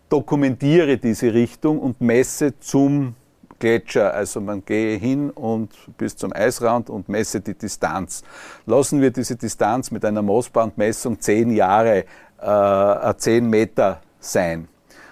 [0.08, 3.16] Dokumentiere diese Richtung und messe zum
[3.58, 4.14] Gletscher.
[4.14, 8.22] Also man gehe hin und bis zum Eisrand und messe die Distanz.
[8.68, 12.06] Lassen wir diese Distanz mit einer Moosbandmessung zehn Jahre,
[12.40, 14.68] äh, 10 Meter sein.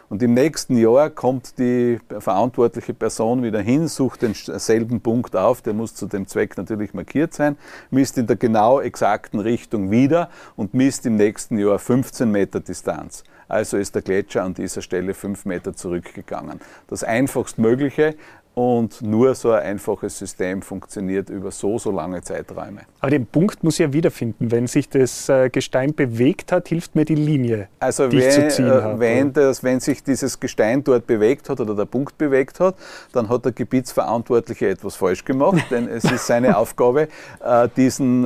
[0.10, 5.74] Und im nächsten Jahr kommt die verantwortliche Person wieder hin, sucht denselben Punkt auf, der
[5.74, 7.58] muss zu dem Zweck natürlich markiert sein,
[7.92, 13.24] misst in der genau exakten Richtung wieder und misst im nächsten Jahr 15 Meter Distanz.
[13.48, 16.62] Also ist der Gletscher an dieser Stelle fünf Meter zurückgegangen.
[16.88, 18.16] Das einfachst Mögliche,
[18.60, 22.82] und nur so ein einfaches System funktioniert über so, so lange Zeiträume.
[23.00, 24.52] Aber den Punkt muss ich ja wiederfinden.
[24.52, 28.36] Wenn sich das äh, Gestein bewegt hat, hilft mir die Linie, also die wenn, ich
[28.36, 29.00] zu ziehen äh, habe.
[29.00, 32.76] Wenn, das, wenn sich dieses Gestein dort bewegt hat oder der Punkt bewegt hat,
[33.14, 37.08] dann hat der Gebietsverantwortliche etwas falsch gemacht, denn es ist seine Aufgabe,
[37.42, 38.26] äh, diesen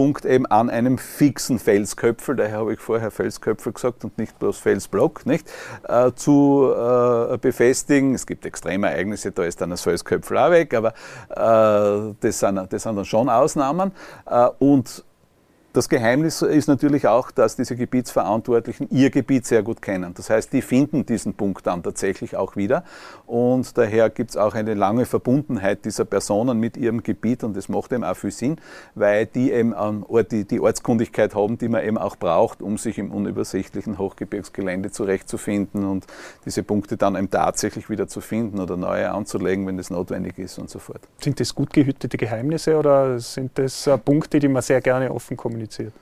[0.00, 4.56] Punkt eben an einem fixen Felsköpfel, daher habe ich vorher Felsköpfel gesagt und nicht bloß
[4.56, 5.46] Felsblock, nicht,
[6.14, 6.72] zu
[7.42, 8.14] befestigen.
[8.14, 10.94] Es gibt Extremereignisse, da ist dann das Felsköpfel auch weg, aber
[11.28, 13.92] äh, das, sind, das sind dann schon Ausnahmen.
[14.24, 15.04] Äh, und
[15.72, 20.12] das Geheimnis ist natürlich auch, dass diese Gebietsverantwortlichen ihr Gebiet sehr gut kennen.
[20.14, 22.82] Das heißt, die finden diesen Punkt dann tatsächlich auch wieder.
[23.26, 27.68] Und daher gibt es auch eine lange Verbundenheit dieser Personen mit ihrem Gebiet und das
[27.68, 28.56] macht eben auch viel Sinn,
[28.96, 29.72] weil die eben
[30.30, 36.06] die, Ortskundigkeit haben, die man eben auch braucht, um sich im unübersichtlichen Hochgebirgsgelände zurechtzufinden und
[36.44, 40.58] diese Punkte dann eben tatsächlich wieder zu finden oder neue anzulegen, wenn das notwendig ist
[40.58, 41.00] und so fort.
[41.20, 45.36] Sind das gut gehütete Geheimnisse oder sind das äh, Punkte, die man sehr gerne offen
[45.36, 45.59] kommuniziert?
[45.60, 45.92] Kommuniziert?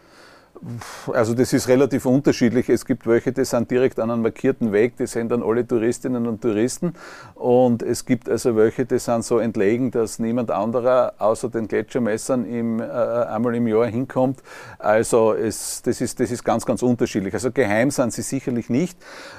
[1.12, 2.68] Also das ist relativ unterschiedlich.
[2.68, 6.26] Es gibt welche, die sind direkt an einem markierten Weg, die sehen dann alle Touristinnen
[6.26, 6.94] und Touristen.
[7.34, 12.44] Und es gibt also welche, die sind so entlegen, dass niemand anderer außer den Gletschermessern
[12.44, 14.40] im, äh, einmal im Jahr hinkommt.
[14.78, 17.34] Also es, das, ist, das ist ganz, ganz unterschiedlich.
[17.34, 18.98] Also geheim sind sie sicherlich nicht.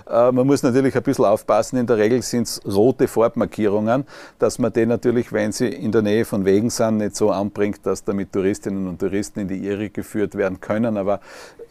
[0.09, 1.78] Äh, man muss natürlich ein bisschen aufpassen.
[1.78, 4.05] In der Regel sind es rote Farbmarkierungen,
[4.38, 7.86] dass man die natürlich, wenn sie in der Nähe von Wegen sind, nicht so anbringt,
[7.86, 10.97] dass damit Touristinnen und Touristen in die Irre geführt werden können.
[10.97, 11.22] Aber aber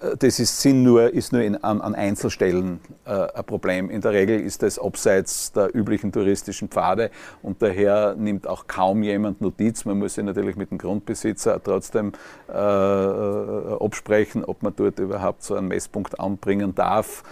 [0.00, 3.90] äh, das ist, sind nur, ist nur in, an, an, Einzelstellen äh, ein Problem.
[3.90, 7.10] In der Regel ist es abseits der üblichen touristischen Pfade
[7.42, 9.84] und daher nimmt auch kaum jemand Notiz.
[9.84, 12.12] Man muss sich natürlich mit dem Grundbesitzer trotzdem
[12.48, 17.22] äh, äh absprechen, ob man dort überhaupt so einen Messpunkt anbringen darf.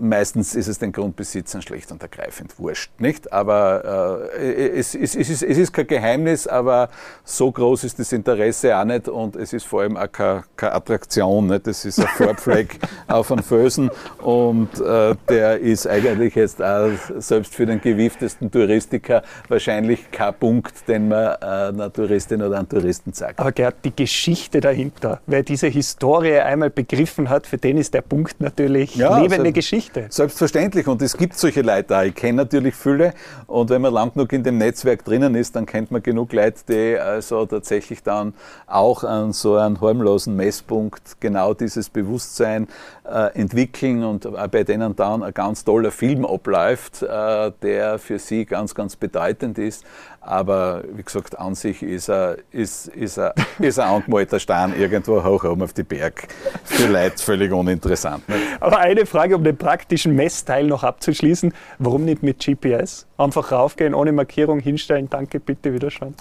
[0.00, 3.32] Meistens ist es den Grundbesitzern schlicht und ergreifend wurscht, nicht?
[3.32, 6.88] Aber äh, es, es, es, ist, es, ist, kein Geheimnis, aber
[7.24, 10.74] so groß ist das Interesse auch nicht und es ist vor allem auch keine, keine
[10.74, 11.48] Attraktion.
[11.48, 11.66] Nicht?
[11.66, 13.90] Das ist ein Farbfleck auf einem Felsen
[14.22, 20.88] und äh, der ist eigentlich jetzt auch selbst für den gewieftesten Touristiker wahrscheinlich kein Punkt,
[20.88, 23.38] den man äh, einer Touristin oder einem Touristen zeigt.
[23.38, 28.02] Aber Gerd, die Geschichte dahinter, wer diese Historie einmal begriffen hat, für den ist der
[28.02, 29.81] Punkt natürlich ja, lebende also, Geschichte.
[29.82, 30.06] Geschichte.
[30.10, 32.02] Selbstverständlich und es gibt solche Leute auch.
[32.02, 33.14] Ich kenne natürlich viele
[33.46, 36.60] und wenn man lang genug in dem Netzwerk drinnen ist, dann kennt man genug Leute,
[36.68, 38.34] die also tatsächlich dann
[38.66, 42.68] auch an so einem harmlosen Messpunkt genau dieses Bewusstsein
[43.04, 48.74] entwickeln und bei denen dann ein ganz toller Film abläuft, äh, der für sie ganz,
[48.74, 49.84] ganz bedeutend ist.
[50.20, 55.24] Aber wie gesagt, an sich ist er, ist, ist er, ist ein angemalter Stein irgendwo
[55.24, 56.28] hoch oben auf die Berg.
[56.64, 58.28] Für Leute völlig uninteressant.
[58.28, 58.40] Nicht?
[58.60, 61.52] Aber eine Frage, um den praktischen Messteil noch abzuschließen.
[61.78, 63.06] Warum nicht mit GPS?
[63.18, 66.14] Einfach raufgehen, ohne Markierung hinstellen, danke, bitte wieder schauen.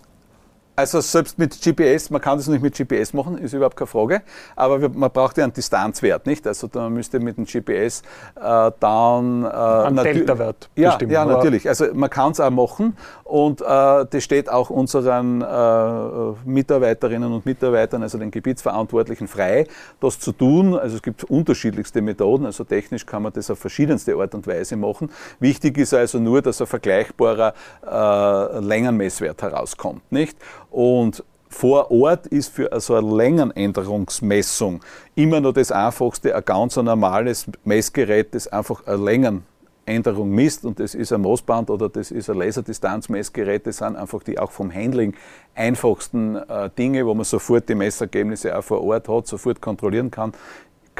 [0.75, 4.21] Also selbst mit GPS, man kann das nicht mit GPS machen, ist überhaupt keine Frage,
[4.55, 6.47] aber man braucht ja einen Distanzwert, nicht?
[6.47, 8.03] Also da müsste mit dem GPS
[8.35, 9.43] äh, dann...
[9.43, 11.11] Äh, Ein Delta-Wert ja, bestimmen.
[11.11, 11.67] Ja, natürlich.
[11.67, 12.95] Also man kann es auch machen
[13.25, 19.67] und äh, das steht auch unseren äh, Mitarbeiterinnen und Mitarbeitern, also den Gebietsverantwortlichen frei,
[19.99, 20.75] das zu tun.
[20.75, 24.77] Also es gibt unterschiedlichste Methoden, also technisch kann man das auf verschiedenste Art und Weise
[24.77, 25.11] machen.
[25.39, 27.53] Wichtig ist also nur, dass ein vergleichbarer
[27.85, 30.37] äh, Längenmesswert herauskommt, nicht?
[30.71, 34.79] Und vor Ort ist für so eine Längenänderungsmessung
[35.15, 40.63] immer noch das einfachste, ein ganz normales Messgerät, das einfach eine Längenänderung misst.
[40.63, 44.51] Und das ist ein Maßband oder das ist ein Laserdistanzmessgerät, das sind einfach die auch
[44.51, 45.13] vom Handling
[45.53, 50.31] einfachsten äh, Dinge, wo man sofort die Messergebnisse auch vor Ort hat, sofort kontrollieren kann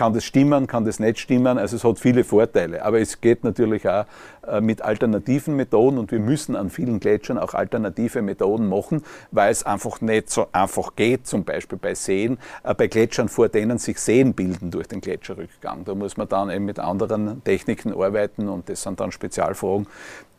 [0.01, 1.59] kann das stimmen, kann das nicht stimmen.
[1.59, 2.83] Also es hat viele Vorteile.
[2.83, 4.05] Aber es geht natürlich auch
[4.47, 9.51] äh, mit alternativen Methoden und wir müssen an vielen Gletschern auch alternative Methoden machen, weil
[9.51, 13.77] es einfach nicht so einfach geht, zum Beispiel bei Seen, äh, bei Gletschern, vor denen
[13.77, 15.85] sich Seen bilden durch den Gletscherrückgang.
[15.85, 19.85] Da muss man dann eben mit anderen Techniken arbeiten und das sind dann Spezialfragen,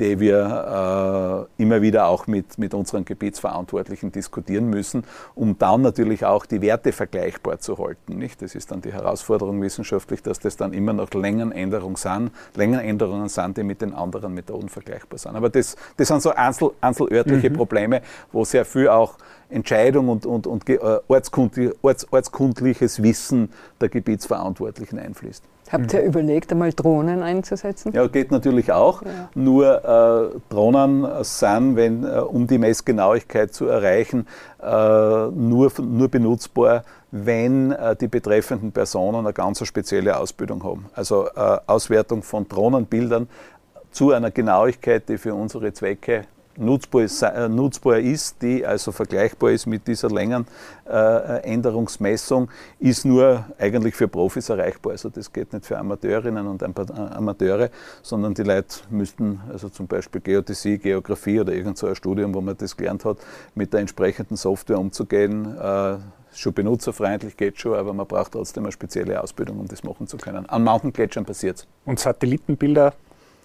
[0.00, 5.04] die wir äh, immer wieder auch mit, mit unseren Gebietsverantwortlichen diskutieren müssen,
[5.36, 8.20] um dann natürlich auch die Werte vergleichbar zu halten.
[8.40, 13.28] Das ist dann die Herausforderung Herausforderung wissenschaftlich, dass das dann immer noch Längenänderungen sind, Längenänderungen
[13.28, 15.36] sind, die mit den anderen Methoden vergleichbar sind.
[15.36, 17.54] Aber das, das sind so einzel, einzelörtliche mhm.
[17.54, 19.16] Probleme, wo sehr viel auch
[19.48, 20.78] Entscheidung und, und, und äh,
[21.08, 23.50] ortskundliches Wissen
[23.80, 25.44] der Gebietsverantwortlichen einfließt.
[25.70, 26.06] Habt ihr mhm.
[26.06, 27.92] überlegt, einmal Drohnen einzusetzen?
[27.92, 29.02] Ja, geht natürlich auch.
[29.02, 29.30] Ja.
[29.34, 34.26] Nur äh, Drohnen sind, wenn, äh, um die Messgenauigkeit zu erreichen,
[34.60, 40.86] äh, nur, nur benutzbar, wenn äh, die betreffenden Personen eine ganz spezielle Ausbildung haben.
[40.94, 43.28] Also äh, Auswertung von Drohnenbildern
[43.92, 46.24] zu einer Genauigkeit, die für unsere Zwecke
[46.56, 52.48] nutzbar ist, äh, nutzbar ist, die also vergleichbar ist mit dieser Längenänderungsmessung,
[52.78, 54.92] ist nur eigentlich für Profis erreichbar.
[54.92, 57.68] Also das geht nicht für Amateurinnen und Amateure,
[58.00, 62.40] sondern die Leute müssten also zum Beispiel Geodäsie, Geografie oder irgend so ein Studium, wo
[62.40, 63.18] man das gelernt hat,
[63.54, 65.58] mit der entsprechenden Software umzugehen.
[66.34, 70.16] Schon benutzerfreundlich geht schon, aber man braucht trotzdem eine spezielle Ausbildung, um das machen zu
[70.16, 70.48] können.
[70.48, 71.66] An Mountaingletschern passiert es.
[71.84, 72.94] Und Satellitenbilder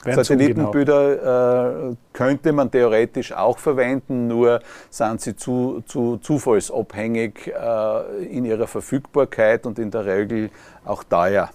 [0.04, 8.46] Satellitenbilder äh, könnte man theoretisch auch verwenden, nur sind sie zu, zu zufallsabhängig äh, in
[8.46, 10.50] ihrer Verfügbarkeit und in der Regel
[10.86, 11.50] auch teuer.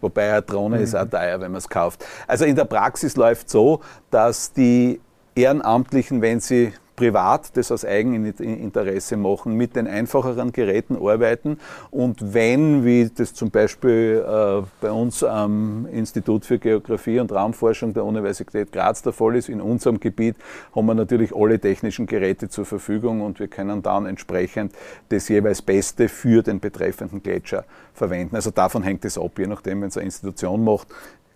[0.00, 0.82] Wobei eine Drohne mhm.
[0.82, 2.04] ist auch teuer, wenn man es kauft.
[2.26, 3.80] Also in der Praxis läuft so,
[4.10, 5.00] dass die
[5.34, 11.58] Ehrenamtlichen, wenn sie privat das aus Eigeninteresse machen, mit den einfacheren Geräten arbeiten
[11.90, 17.94] und wenn, wie das zum Beispiel äh, bei uns am Institut für Geografie und Raumforschung
[17.94, 20.36] der Universität Graz der Fall ist, in unserem Gebiet
[20.74, 24.72] haben wir natürlich alle technischen Geräte zur Verfügung und wir können dann entsprechend
[25.08, 27.64] das jeweils Beste für den betreffenden Gletscher
[27.94, 28.36] verwenden.
[28.36, 30.88] Also davon hängt es ab, je nachdem, wenn es eine Institution macht,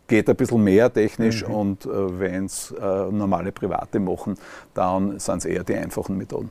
[0.07, 1.55] geht ein bisschen mehr technisch mhm.
[1.55, 4.35] und äh, wenn es äh, normale Private machen,
[4.75, 6.51] dann sind es eher die einfachen Methoden.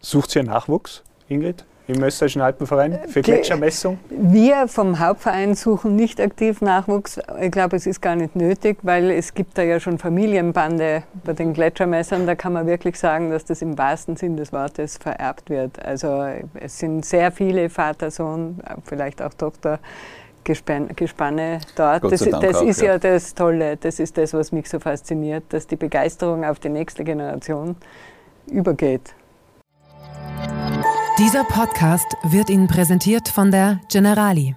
[0.00, 1.64] Sucht ihr Nachwuchs, Ingrid?
[1.88, 3.98] Im Österreichischen Alpenverein für Gletschermessung?
[4.08, 7.20] Wir vom Hauptverein suchen nicht aktiv Nachwuchs.
[7.40, 11.32] Ich glaube, es ist gar nicht nötig, weil es gibt da ja schon Familienbande bei
[11.32, 12.24] den Gletschermessern.
[12.24, 15.84] Da kann man wirklich sagen, dass das im wahrsten Sinn des Wortes vererbt wird.
[15.84, 19.80] Also es sind sehr viele Vater, Sohn, vielleicht auch Tochter
[20.44, 22.04] Gespanne dort.
[22.04, 22.92] Das, das auch, ist ja.
[22.92, 26.68] ja das Tolle, das ist das, was mich so fasziniert, dass die Begeisterung auf die
[26.68, 27.76] nächste Generation
[28.50, 29.14] übergeht.
[31.18, 34.56] Dieser Podcast wird Ihnen präsentiert von der Generali.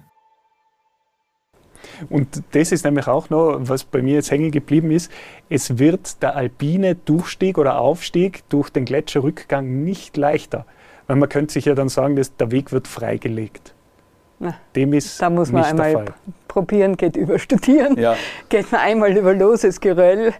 [2.10, 5.10] Und das ist nämlich auch noch, was bei mir jetzt hängen geblieben ist.
[5.48, 10.66] Es wird der alpine Durchstieg oder Aufstieg durch den Gletscherrückgang nicht leichter.
[11.06, 13.75] Weil man könnte sich ja dann sagen, dass der Weg wird freigelegt.
[14.38, 16.04] Na, Dem ist da muss man einmal
[16.48, 18.16] probieren, geht über Studieren, ja.
[18.48, 20.34] geht man einmal über loses Geröll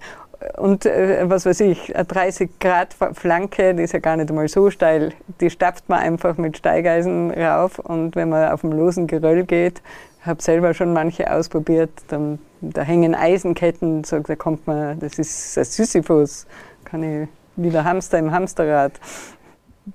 [0.59, 4.49] und äh, was weiß ich, eine 30 Grad Flanke, die ist ja gar nicht einmal
[4.49, 9.07] so steil, die stapft man einfach mit Steigeisen rauf und wenn man auf dem losen
[9.07, 9.81] Geröll geht,
[10.23, 15.57] habe selber schon manche ausprobiert, dann, da hängen Eisenketten, so, da kommt man, das ist
[15.57, 16.47] ein Sisyphus,
[16.85, 18.93] kann ich wieder Hamster im Hamsterrad.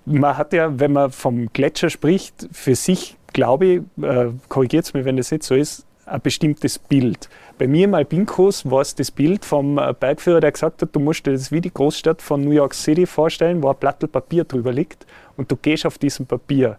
[0.05, 4.93] Man hat ja, wenn man vom Gletscher spricht, für sich glaube ich, äh, korrigiert es
[4.93, 7.29] mir, wenn das nicht so ist, ein bestimmtes Bild.
[7.57, 10.99] Bei mir im Alpinkurs war es das Bild vom äh, Bergführer, der gesagt hat, du
[10.99, 14.43] musst dir das wie die Großstadt von New York City vorstellen, wo ein Blatt Papier
[14.43, 15.05] drüber liegt
[15.37, 16.77] und du gehst auf diesem Papier.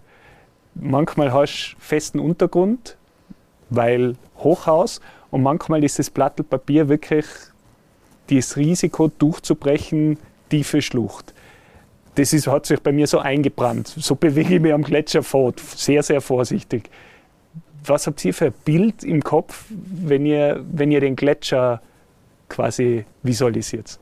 [0.75, 2.97] Manchmal hast du festen Untergrund,
[3.71, 5.01] weil Hochhaus,
[5.31, 7.27] und manchmal ist das Blatt Papier wirklich
[8.29, 10.19] das Risiko durchzubrechen,
[10.51, 11.33] tiefe Schlucht
[12.15, 13.89] das ist, hat sich bei mir so eingebrannt.
[13.89, 16.91] So bewege ich mich am Gletscher fort, sehr, sehr vorsichtig.
[17.85, 21.81] Was habt ihr für ein Bild im Kopf, wenn ihr, wenn ihr den Gletscher
[22.49, 23.99] quasi visualisiert?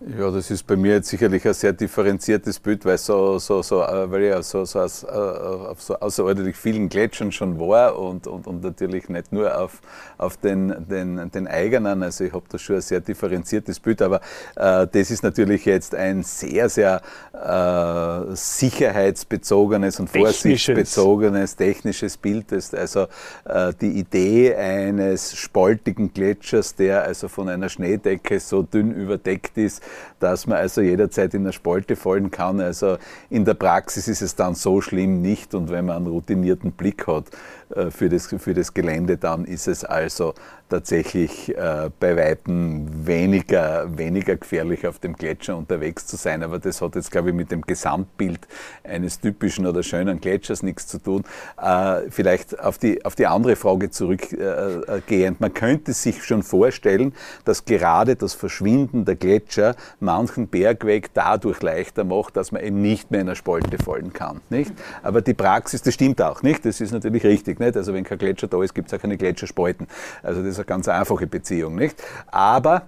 [0.00, 3.82] Ja, das ist bei mir jetzt sicherlich ein sehr differenziertes Bild, weil, so, so, so,
[3.82, 8.28] äh, weil ich so, so, aus, äh, auf so außerordentlich vielen Gletschern schon war und,
[8.28, 9.80] und, und natürlich nicht nur auf,
[10.16, 12.04] auf den, den, den eigenen.
[12.04, 14.20] Also ich habe da schon ein sehr differenziertes Bild, aber
[14.54, 22.52] äh, das ist natürlich jetzt ein sehr, sehr äh, sicherheitsbezogenes und vorsichtsbezogenes technisches Bild.
[22.52, 23.08] Das, also
[23.44, 29.82] äh, die Idee eines spaltigen Gletschers, der also von einer Schneedecke so dünn überdeckt ist,
[30.20, 32.60] dass man also jederzeit in eine Spalte fallen kann.
[32.60, 32.98] Also
[33.30, 37.06] in der Praxis ist es dann so schlimm nicht und wenn man einen routinierten Blick
[37.06, 37.26] hat
[37.74, 40.34] äh, für das, für das Gelände, dann ist es also
[40.68, 46.42] tatsächlich äh, bei Weitem weniger, weniger gefährlich auf dem Gletscher unterwegs zu sein.
[46.42, 48.46] Aber das hat jetzt, glaube ich, mit dem Gesamtbild
[48.84, 51.24] eines typischen oder schönen Gletschers nichts zu tun.
[51.60, 55.40] Äh, vielleicht auf die, auf die andere Frage zurückgehend.
[55.40, 57.14] Man könnte sich schon vorstellen,
[57.44, 63.10] dass gerade das Verschwinden der Gletscher manchen Bergweg dadurch leichter macht, dass man eben nicht
[63.10, 64.40] mehr in eine Spalte fallen kann.
[64.50, 64.72] Nicht?
[65.02, 66.64] Aber die Praxis, das stimmt auch nicht.
[66.64, 67.58] Das ist natürlich richtig.
[67.58, 67.76] Nicht?
[67.76, 69.86] Also wenn kein Gletscher da ist, gibt es auch keine Gletscherspalten.
[70.22, 72.02] Also das eine ganz einfache Beziehung, nicht?
[72.28, 72.82] Aber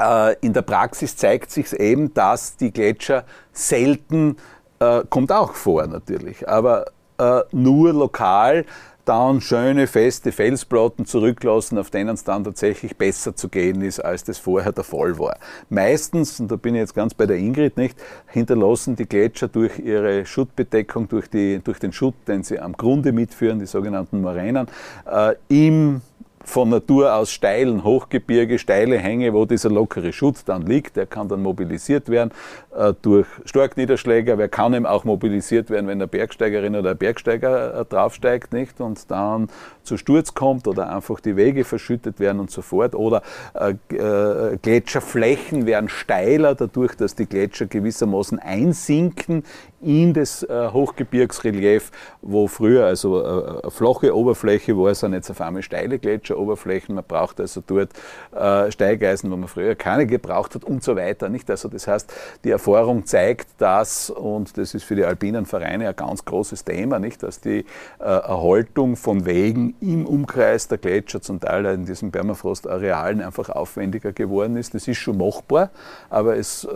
[0.00, 4.36] äh, in der Praxis zeigt sich eben, dass die Gletscher selten,
[4.80, 6.86] äh, kommt auch vor natürlich, aber
[7.18, 8.64] äh, nur lokal
[9.04, 14.24] dann schöne, feste Felsplatten zurücklassen, auf denen es dann tatsächlich besser zu gehen ist, als
[14.24, 15.36] das vorher der Fall war.
[15.68, 17.98] Meistens, und da bin ich jetzt ganz bei der Ingrid nicht,
[18.28, 23.12] hinterlassen die Gletscher durch ihre Schuttbedeckung, durch, die, durch den Schutt, den sie am Grunde
[23.12, 24.68] mitführen, die sogenannten Moränen,
[25.10, 26.00] äh, im
[26.44, 30.96] von Natur aus steilen Hochgebirge, steile Hänge, wo dieser lockere Schutz dann liegt.
[30.96, 32.30] Der kann dann mobilisiert werden
[32.76, 36.98] äh, durch Starkniederschläge, aber er kann eben auch mobilisiert werden, wenn eine Bergsteigerin oder ein
[36.98, 38.80] Bergsteiger äh, draufsteigt nicht?
[38.80, 39.48] und dann
[39.82, 42.94] zu Sturz kommt oder einfach die Wege verschüttet werden und so fort.
[42.94, 43.22] Oder
[43.54, 49.44] äh, äh, Gletscherflächen werden steiler, dadurch, dass die Gletscher gewissermaßen einsinken
[49.84, 51.90] in das äh, Hochgebirgsrelief,
[52.22, 56.94] wo früher also äh, eine flache Oberfläche war, sind jetzt auf einmal steile Gletscheroberflächen.
[56.94, 57.90] Man braucht also dort
[58.34, 61.28] äh, Steigeisen, wo man früher keine gebraucht hat und so weiter.
[61.28, 61.50] Nicht?
[61.50, 62.12] Also das heißt,
[62.44, 66.98] die Erfahrung zeigt das, und das ist für die alpinen Vereine ein ganz großes Thema,
[66.98, 67.22] nicht?
[67.22, 67.64] dass die
[67.98, 74.56] Erhaltung von Wegen im Umkreis der Gletscher zum Teil in diesen Permafrost-Arealen einfach aufwendiger geworden
[74.56, 74.74] ist.
[74.74, 75.70] Das ist schon machbar,
[76.10, 76.66] aber es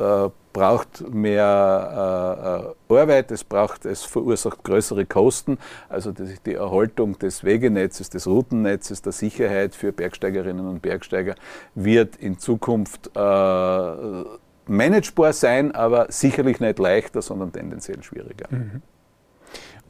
[0.59, 5.57] braucht mehr äh, äh, Arbeit, es, braucht, es verursacht größere Kosten.
[5.89, 11.37] Also die, die Erhaltung des Wegenetzes, des Routennetzes, der Sicherheit für Bergsteigerinnen und Bergsteiger
[11.77, 14.25] wird in Zukunft äh,
[14.67, 18.49] managebar sein, aber sicherlich nicht leichter, sondern tendenziell schwieriger.
[18.51, 18.83] Mhm.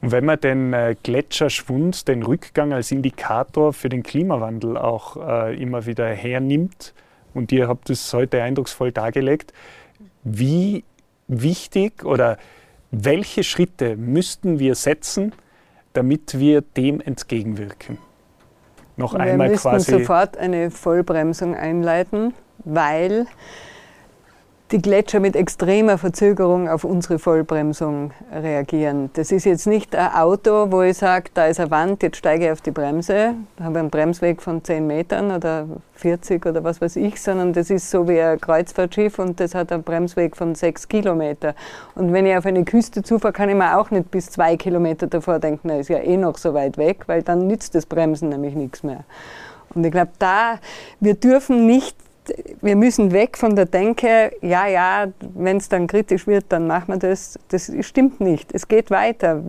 [0.01, 5.59] Und wenn man den äh, Gletscherschwund, den Rückgang als Indikator für den Klimawandel auch äh,
[5.59, 6.93] immer wieder hernimmt,
[7.33, 9.53] und ihr habt es heute eindrucksvoll dargelegt,
[10.31, 10.83] wie
[11.27, 12.37] wichtig oder
[12.91, 15.33] welche Schritte müssten wir setzen,
[15.93, 17.97] damit wir dem entgegenwirken?
[18.97, 19.65] Noch wir einmal quasi.
[19.65, 23.25] Wir müssten sofort eine Vollbremsung einleiten, weil
[24.71, 29.09] die Gletscher mit extremer Verzögerung auf unsere Vollbremsung reagieren.
[29.13, 32.45] Das ist jetzt nicht ein Auto, wo ich sage, da ist eine Wand, jetzt steige
[32.45, 36.97] ich auf die Bremse, habe einen Bremsweg von 10 Metern oder 40 oder was weiß
[36.97, 40.87] ich, sondern das ist so wie ein Kreuzfahrtschiff und das hat einen Bremsweg von 6
[40.87, 41.55] Kilometer.
[41.95, 45.07] Und wenn ich auf eine Küste zufahre, kann ich mir auch nicht bis 2 Kilometer
[45.07, 48.29] davor denken, na ist ja eh noch so weit weg, weil dann nützt das Bremsen
[48.29, 49.03] nämlich nichts mehr.
[49.73, 50.59] Und ich glaube, da,
[50.99, 51.95] wir dürfen nicht
[52.61, 56.87] wir müssen weg von der Denke, ja, ja, wenn es dann kritisch wird, dann machen
[56.89, 57.39] wir das.
[57.49, 58.53] Das stimmt nicht.
[58.53, 59.41] Es geht weiter.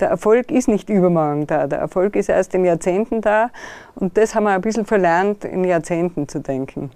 [0.00, 1.66] Der Erfolg ist nicht übermorgen da.
[1.66, 3.50] Der Erfolg ist erst in Jahrzehnten da.
[3.96, 6.90] Und das haben wir ein bisschen verlernt, in Jahrzehnten zu denken.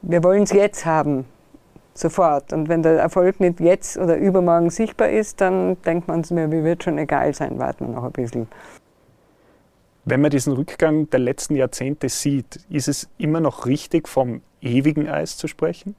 [0.00, 1.26] Wir wollen es jetzt haben,
[1.94, 2.52] sofort.
[2.52, 6.50] Und wenn der Erfolg nicht jetzt oder übermorgen sichtbar ist, dann denkt man es mir,
[6.50, 8.48] wie wird schon egal sein, warten wir noch ein bisschen.
[10.04, 15.08] Wenn man diesen Rückgang der letzten Jahrzehnte sieht, ist es immer noch richtig, vom ewigen
[15.08, 15.94] Eis zu sprechen?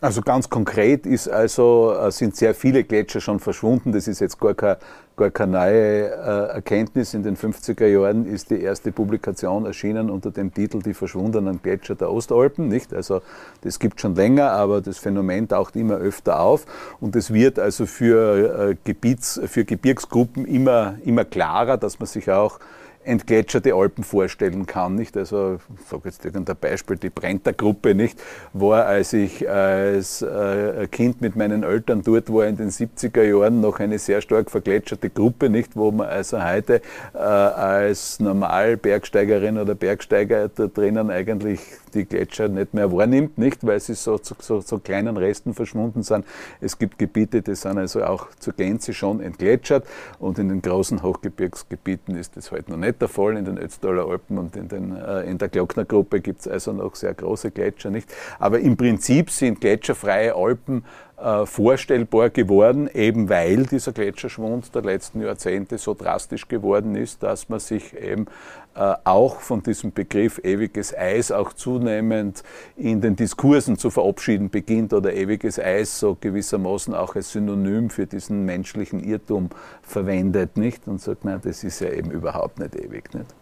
[0.00, 3.92] Also ganz konkret ist also, äh, sind sehr viele Gletscher schon verschwunden.
[3.92, 4.76] Das ist jetzt gar keine,
[5.16, 7.14] gar keine neue äh, Erkenntnis.
[7.14, 11.94] In den 50er Jahren ist die erste Publikation erschienen unter dem Titel Die verschwundenen Gletscher
[11.94, 12.68] der Ostalpen.
[12.68, 12.92] Nicht?
[12.92, 13.22] Also
[13.62, 16.66] das gibt schon länger, aber das Phänomen taucht immer öfter auf.
[17.00, 22.30] Und es wird also für, äh, Gebiets-, für Gebirgsgruppen immer, immer klarer, dass man sich
[22.30, 22.58] auch
[23.06, 24.94] entgletscherte Alpen vorstellen kann.
[24.94, 25.16] Nicht?
[25.16, 28.20] Also, ich sage jetzt irgendein Beispiel, die Brenter-Gruppe nicht,
[28.52, 33.60] war, als ich als äh, Kind mit meinen Eltern dort war in den 70er Jahren,
[33.60, 36.82] noch eine sehr stark vergletscherte Gruppe, nicht, wo man also heute
[37.14, 41.60] äh, als Normalbergsteigerin oder Bergsteiger da drinnen eigentlich
[41.96, 46.02] die Gletscher nicht mehr wahrnimmt, nicht, weil sie so zu so, so, kleinen Resten verschwunden
[46.02, 46.24] sind.
[46.60, 49.86] Es gibt Gebiete, die sind also auch zur Gänze schon entgletschert
[50.18, 53.36] und in den großen Hochgebirgsgebieten ist das halt noch nicht der Fall.
[53.36, 56.94] In den Ötztaler Alpen und in, den, äh, in der Glocknergruppe gibt es also noch
[56.94, 58.12] sehr große Gletscher, nicht.
[58.38, 60.84] Aber im Prinzip sind gletscherfreie Alpen
[61.18, 67.48] äh, vorstellbar geworden, eben weil dieser Gletscherschwund der letzten Jahrzehnte so drastisch geworden ist, dass
[67.48, 68.26] man sich eben
[68.74, 72.42] äh, auch von diesem Begriff ewiges Eis auch zunehmend
[72.76, 78.06] in den Diskursen zu verabschieden beginnt oder ewiges Eis so gewissermaßen auch als Synonym für
[78.06, 79.48] diesen menschlichen Irrtum
[79.80, 80.86] verwendet, nicht?
[80.86, 83.34] Und sagt, nein, das ist ja eben überhaupt nicht ewig, nicht?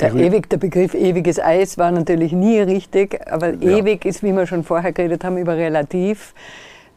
[0.00, 3.78] Der, ewig, der Begriff ewiges Eis war natürlich nie richtig, aber ja.
[3.78, 6.34] ewig ist, wie wir schon vorher geredet haben, über relativ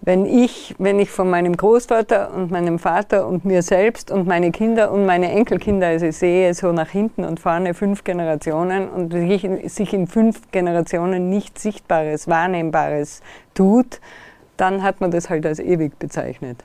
[0.05, 4.51] wenn ich, wenn ich von meinem Großvater und meinem Vater und mir selbst und meine
[4.51, 9.93] Kinder und meine Enkelkinder also sehe, so nach hinten und vorne fünf Generationen und sich
[9.93, 13.21] in fünf Generationen nichts Sichtbares, Wahrnehmbares
[13.53, 14.01] tut,
[14.57, 16.63] dann hat man das halt als ewig bezeichnet.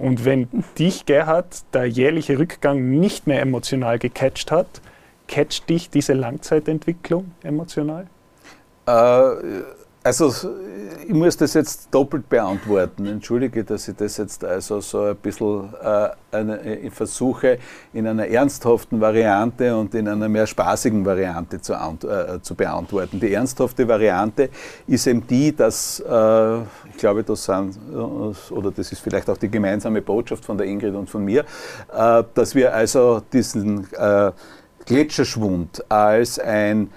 [0.00, 4.80] Und wenn dich, Gerhard, der jährliche Rückgang nicht mehr emotional gecatcht hat,
[5.28, 8.06] catcht dich diese Langzeitentwicklung emotional?
[8.86, 8.92] Äh,
[10.04, 10.32] Also
[11.06, 13.06] ich muss das jetzt doppelt beantworten.
[13.06, 17.58] Entschuldige, dass ich das jetzt also so ein bisschen äh, eine, ich versuche,
[17.92, 23.20] in einer ernsthaften Variante und in einer mehr spaßigen Variante zu, äh, zu beantworten.
[23.20, 24.48] Die ernsthafte Variante
[24.88, 26.58] ist eben die, dass, äh,
[26.90, 30.66] ich glaube, das sind, äh, oder das ist vielleicht auch die gemeinsame Botschaft von der
[30.66, 31.44] Ingrid und von mir,
[31.96, 34.32] äh, dass wir also diesen äh,
[34.84, 36.90] Gletscherschwund als ein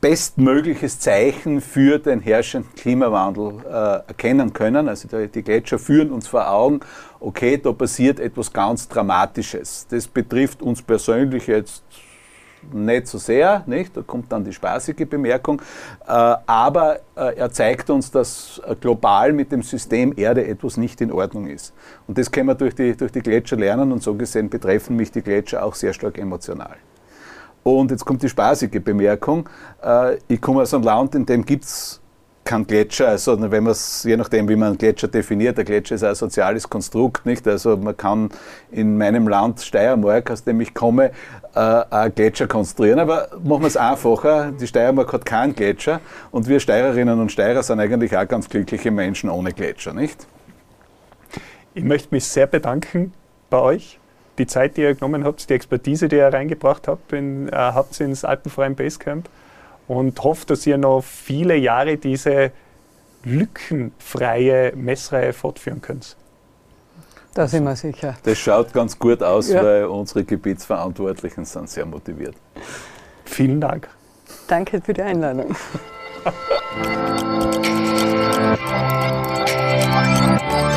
[0.00, 4.88] bestmögliches Zeichen für den herrschenden Klimawandel äh, erkennen können.
[4.88, 6.80] Also die Gletscher führen uns vor Augen,
[7.20, 9.86] okay, da passiert etwas ganz Dramatisches.
[9.88, 11.84] Das betrifft uns persönlich jetzt
[12.72, 13.96] nicht so sehr, nicht?
[13.96, 15.62] da kommt dann die spaßige Bemerkung,
[16.06, 21.00] äh, aber äh, er zeigt uns, dass äh, global mit dem System Erde etwas nicht
[21.00, 21.72] in Ordnung ist.
[22.06, 25.10] Und das können wir durch die, durch die Gletscher lernen und so gesehen betreffen mich
[25.10, 26.76] die Gletscher auch sehr stark emotional.
[27.62, 29.48] Und jetzt kommt die spaßige Bemerkung.
[29.82, 32.00] Äh, ich komme aus einem Land, in dem gibt es
[32.44, 33.08] keinen Gletscher.
[33.08, 36.14] Also wenn man es, je nachdem wie man einen Gletscher definiert, der Gletscher ist ein
[36.14, 37.46] soziales Konstrukt, nicht?
[37.46, 38.30] Also man kann
[38.70, 41.12] in meinem Land Steiermark, aus dem ich komme,
[41.54, 42.98] äh, einen Gletscher konstruieren.
[42.98, 44.52] Aber machen wir es einfacher.
[44.52, 46.00] Die Steiermark hat keinen Gletscher
[46.30, 50.26] und wir Steirerinnen und Steirer sind eigentlich auch ganz glückliche Menschen ohne Gletscher, nicht?
[51.74, 53.12] Ich möchte mich sehr bedanken
[53.48, 54.00] bei euch
[54.40, 58.00] die Zeit, die ihr genommen habt, die Expertise, die ihr reingebracht habt, in, äh, habt
[58.00, 59.28] ins Alpenfreien Basecamp
[59.86, 62.52] und hofft, dass ihr noch viele Jahre diese
[63.22, 66.16] lückenfreie Messreihe fortführen könnt.
[67.34, 68.16] Da sind wir sicher.
[68.24, 69.62] Das schaut ganz gut aus, ja.
[69.62, 72.34] weil unsere Gebietsverantwortlichen sind sehr motiviert.
[73.24, 73.88] Vielen Dank.
[74.48, 75.54] Danke für die Einladung.